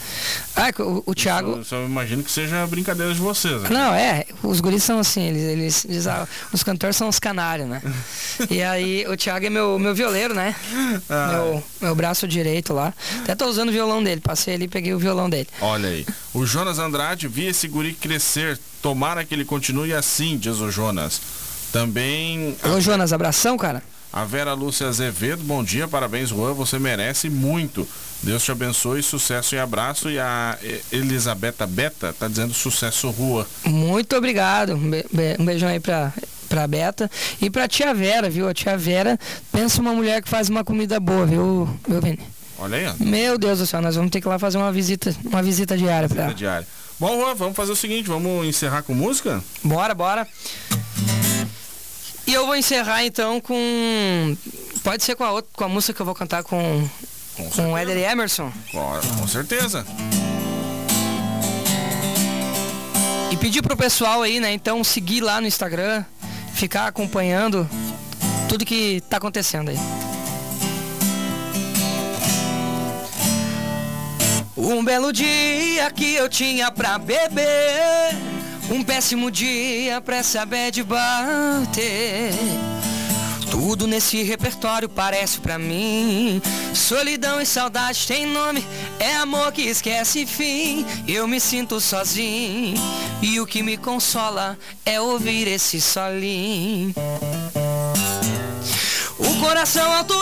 Ah, 0.57 0.71
o, 0.83 1.03
o 1.07 1.15
Thiago. 1.15 1.57
Só, 1.57 1.77
só 1.77 1.85
imagino 1.85 2.23
que 2.23 2.31
seja 2.31 2.67
brincadeira 2.67 3.13
de 3.13 3.21
vocês. 3.21 3.63
Né? 3.63 3.69
Não, 3.71 3.93
é, 3.93 4.25
os 4.43 4.61
guris 4.61 4.83
são 4.83 4.99
assim, 4.99 5.23
eles, 5.23 5.43
eles, 5.43 5.85
eles 5.85 6.07
ah, 6.07 6.27
os 6.51 6.63
cantores 6.63 6.97
são 6.97 7.09
os 7.09 7.19
canários, 7.19 7.69
né? 7.69 7.83
e 8.49 8.63
aí 8.63 9.07
o 9.07 9.17
Thiago 9.17 9.47
é 9.47 9.51
meu, 9.51 9.79
meu 9.79 9.95
violeiro, 9.95 10.35
né? 10.35 10.55
Ah. 11.11 11.29
Meu, 11.33 11.65
meu 11.81 11.95
braço 11.95 12.27
direito 12.27 12.73
lá. 12.73 12.95
Até 13.23 13.35
tô 13.35 13.47
usando 13.47 13.69
o 13.69 13.73
violão 13.73 14.03
dele, 14.03 14.21
passei 14.21 14.55
ali 14.55 14.65
e 14.65 14.69
peguei 14.69 14.95
o 14.95 14.99
violão 14.99 15.29
dele. 15.29 15.49
Olha 15.61 15.91
aí. 15.91 16.07
O 16.33 16.47
Jonas 16.47 16.79
Andrade, 16.79 17.29
vi 17.29 17.47
esse 17.47 17.69
guri 17.69 17.93
crescer. 17.93 18.59
Tomara 18.81 19.25
que 19.25 19.35
ele 19.35 19.45
continue 19.45 19.93
assim, 19.93 20.37
diz 20.37 20.59
o 20.59 20.71
Jonas. 20.71 21.21
Também 21.73 22.55
Alô, 22.63 22.81
Jonas, 22.81 23.13
abração, 23.13 23.57
cara. 23.57 23.83
a 24.13 24.25
Vera 24.25 24.53
Lúcia 24.53 24.87
Azevedo, 24.89 25.43
bom 25.43 25.65
dia, 25.65 25.89
parabéns, 25.89 26.29
Juan, 26.29 26.53
você 26.53 26.79
merece 26.79 27.31
muito. 27.31 27.89
Deus 28.23 28.45
te 28.45 28.53
abençoe, 28.53 29.03
sucesso 29.03 29.55
e 29.55 29.59
abraço. 29.59 30.09
E 30.11 30.19
a 30.19 30.57
E- 30.63 30.81
Elisabetta 30.93 31.67
Beta 31.67 32.15
tá 32.17 32.29
dizendo 32.29 32.55
sucesso, 32.55 33.11
Rua. 33.11 33.47
Muito 33.65 34.15
obrigado. 34.15 34.75
Um, 34.75 34.91
be- 34.91 35.07
be- 35.13 35.37
beijão 35.41 35.69
aí 35.69 35.81
pra, 35.81 36.13
pra 36.49 36.67
Beta. 36.69 37.11
E 37.41 37.51
pra 37.51 37.67
tia 37.67 37.93
Vera, 37.93 38.31
viu? 38.31 38.47
A 38.49 38.55
tia 38.55 38.77
Vera, 38.79 39.19
pensa 39.51 39.81
uma 39.81 39.93
mulher 39.93 40.23
que 40.23 40.29
faz 40.29 40.49
uma 40.49 40.63
comida 40.63 41.01
boa, 41.01 41.27
viu, 41.27 41.69
meu 41.89 42.01
Vini? 42.01 42.21
Olha 42.59 42.77
aí, 42.79 42.87
ó. 42.87 42.95
Meu 43.05 43.37
Deus 43.39 43.59
do 43.59 43.67
céu, 43.67 43.81
nós 43.81 43.97
vamos 43.97 44.11
ter 44.13 44.21
que 44.21 44.29
ir 44.29 44.31
lá 44.31 44.39
fazer 44.39 44.59
uma 44.59 44.71
visita, 44.71 45.13
uma 45.25 45.43
visita 45.43 45.77
diária 45.77 46.07
diária. 46.37 46.69
Bom, 47.01 47.19
Juan, 47.19 47.35
vamos 47.35 47.57
fazer 47.57 47.73
o 47.73 47.77
seguinte, 47.77 48.07
vamos 48.09 48.47
encerrar 48.47 48.83
com 48.85 48.95
música? 48.95 49.43
Bora, 49.65 49.93
bora. 49.97 50.29
E 52.27 52.33
eu 52.33 52.47
vou 52.47 52.57
encerrar 52.57 53.05
então 53.05 53.41
com. 53.41 54.37
Pode 54.83 55.03
ser 55.03 55.15
com 55.17 55.25
a, 55.25 55.33
outra, 55.33 55.51
com 55.55 55.65
a 55.65 55.69
música 55.69 55.93
que 55.93 56.01
eu 56.01 56.07
vou 56.07 56.15
cantar 56.15 56.43
com, 56.43 56.89
Com 57.37 57.51
com 57.51 57.73
o 57.73 57.79
Éder 57.79 58.11
Emerson. 58.11 58.53
Bora, 58.73 59.01
com 59.19 59.27
certeza. 59.27 59.85
E 63.31 63.37
pedir 63.37 63.63
pro 63.63 63.77
pessoal 63.77 64.23
aí, 64.23 64.39
né, 64.41 64.53
então 64.53 64.85
seguir 64.85 65.23
lá 65.23 65.41
no 65.41 65.47
Instagram, 65.47 66.05
ficar 66.55 66.87
acompanhando 66.87 67.69
tudo 68.49 68.65
que 68.65 69.03
tá 69.09 69.17
acontecendo 69.17 69.71
aí. 69.71 69.79
Um 74.55 74.85
belo 74.85 75.13
dia 75.13 75.91
que 75.91 76.15
eu 76.15 76.29
tinha 76.29 76.71
pra 76.71 76.99
beber, 76.99 78.15
um 78.71 78.83
péssimo 78.83 79.31
dia 79.31 80.01
pra 80.01 80.17
essa 80.17 80.45
bad 80.47 80.83
bater. 80.83 82.33
Tudo 83.51 83.87
nesse 83.87 84.23
repertório 84.23 84.89
parece 84.89 85.39
pra 85.39 85.59
mim. 85.59 86.41
Solidão 86.75 87.41
e 87.41 87.45
saudade 87.45 88.07
tem 88.07 88.25
nome, 88.25 88.67
é 88.99 89.17
amor 89.17 89.53
que 89.53 89.63
esquece 89.63 90.25
fim. 90.25 90.87
Eu 91.07 91.29
me 91.29 91.39
sinto 91.39 91.79
sozinho 91.81 92.75
e 93.21 93.39
o 93.41 93.47
que 93.47 93.63
me 93.63 93.77
consola 93.77 94.59
é 94.87 95.01
ouvir 95.01 95.47
esse 95.49 95.81
solinho. 95.81 96.95
O 99.19 99.41
coração 99.41 99.93
alto 99.93 100.15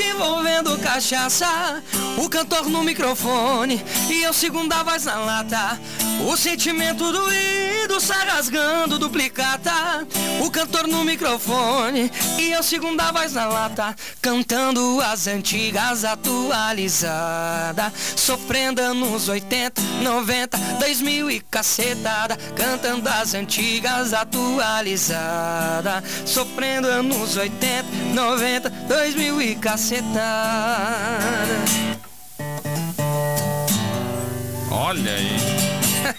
envolvendo 0.00 0.78
cachaça. 0.78 1.82
O 2.16 2.28
cantor 2.28 2.68
no 2.68 2.82
microfone 2.82 3.82
e 4.10 4.22
eu 4.22 4.32
segunda 4.32 4.82
voz 4.82 5.04
na 5.04 5.16
lata. 5.16 5.80
O 6.28 6.36
sentimento 6.36 7.12
doído 7.12 7.77
sai 8.00 8.26
rasgando 8.26 8.98
duplicata. 8.98 10.06
O 10.40 10.50
cantor 10.50 10.86
no 10.86 11.04
microfone 11.04 12.10
e 12.38 12.52
eu 12.52 12.62
segunda 12.62 13.10
voz 13.10 13.32
na 13.32 13.46
lata 13.46 13.94
Cantando 14.22 15.00
as 15.00 15.26
antigas 15.26 16.04
atualizadas 16.04 17.92
Sofrendo 18.16 18.80
anos 18.80 19.28
80, 19.28 19.82
90, 20.02 20.56
2000 20.78 21.30
e 21.30 21.40
cacetada 21.40 22.36
Cantando 22.56 23.08
as 23.08 23.34
antigas 23.34 24.12
atualizadas 24.12 26.04
Sofrendo 26.24 26.88
anos 26.88 27.36
80, 27.36 27.84
90, 28.14 28.70
2000 28.70 29.42
e 29.42 29.54
cacetada. 29.56 30.08
Olha 34.70 35.12
aí. 35.12 35.77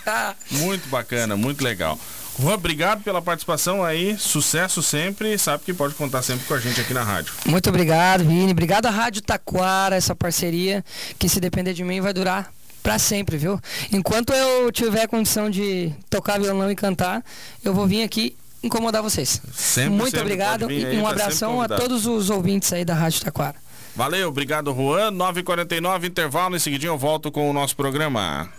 Muito 0.51 0.87
bacana, 0.89 1.35
muito 1.37 1.63
legal. 1.63 1.97
Juan, 2.41 2.53
obrigado 2.53 3.03
pela 3.03 3.21
participação 3.21 3.83
aí. 3.83 4.17
Sucesso 4.17 4.81
sempre. 4.81 5.37
Sabe 5.37 5.63
que 5.65 5.73
pode 5.73 5.93
contar 5.95 6.21
sempre 6.21 6.45
com 6.45 6.53
a 6.53 6.59
gente 6.59 6.79
aqui 6.79 6.93
na 6.93 7.03
rádio. 7.03 7.33
Muito 7.45 7.69
obrigado, 7.69 8.23
Vini. 8.23 8.51
Obrigado 8.51 8.85
à 8.85 8.89
Rádio 8.89 9.21
Taquara, 9.21 9.95
essa 9.97 10.15
parceria 10.15 10.83
que 11.17 11.27
se 11.27 11.41
depender 11.41 11.73
de 11.73 11.83
mim 11.83 11.99
vai 11.99 12.13
durar 12.13 12.49
pra 12.81 12.97
sempre, 12.97 13.37
viu? 13.37 13.59
Enquanto 13.91 14.31
eu 14.31 14.71
tiver 14.71 15.05
condição 15.07 15.49
de 15.49 15.91
tocar 16.09 16.39
violão 16.39 16.71
e 16.71 16.75
cantar, 16.75 17.23
eu 17.63 17.73
vou 17.73 17.85
vir 17.85 18.03
aqui 18.03 18.37
incomodar 18.63 19.01
vocês. 19.01 19.41
Sempre, 19.53 19.89
Muito 19.89 20.11
sempre 20.11 20.21
obrigado 20.21 20.71
e 20.71 20.97
um 20.97 21.03
tá 21.03 21.09
abração 21.09 21.61
a 21.61 21.67
todos 21.67 22.05
os 22.05 22.29
ouvintes 22.29 22.71
aí 22.71 22.85
da 22.85 22.93
Rádio 22.93 23.21
Taquara. 23.21 23.55
Valeu, 23.95 24.29
obrigado, 24.29 24.73
Juan. 24.73 25.11
9h49, 25.11 26.05
intervalo. 26.05 26.55
Em 26.55 26.59
seguidinho 26.59 26.93
eu 26.93 26.97
volto 26.97 27.31
com 27.31 27.49
o 27.49 27.53
nosso 27.53 27.75
programa. 27.75 28.49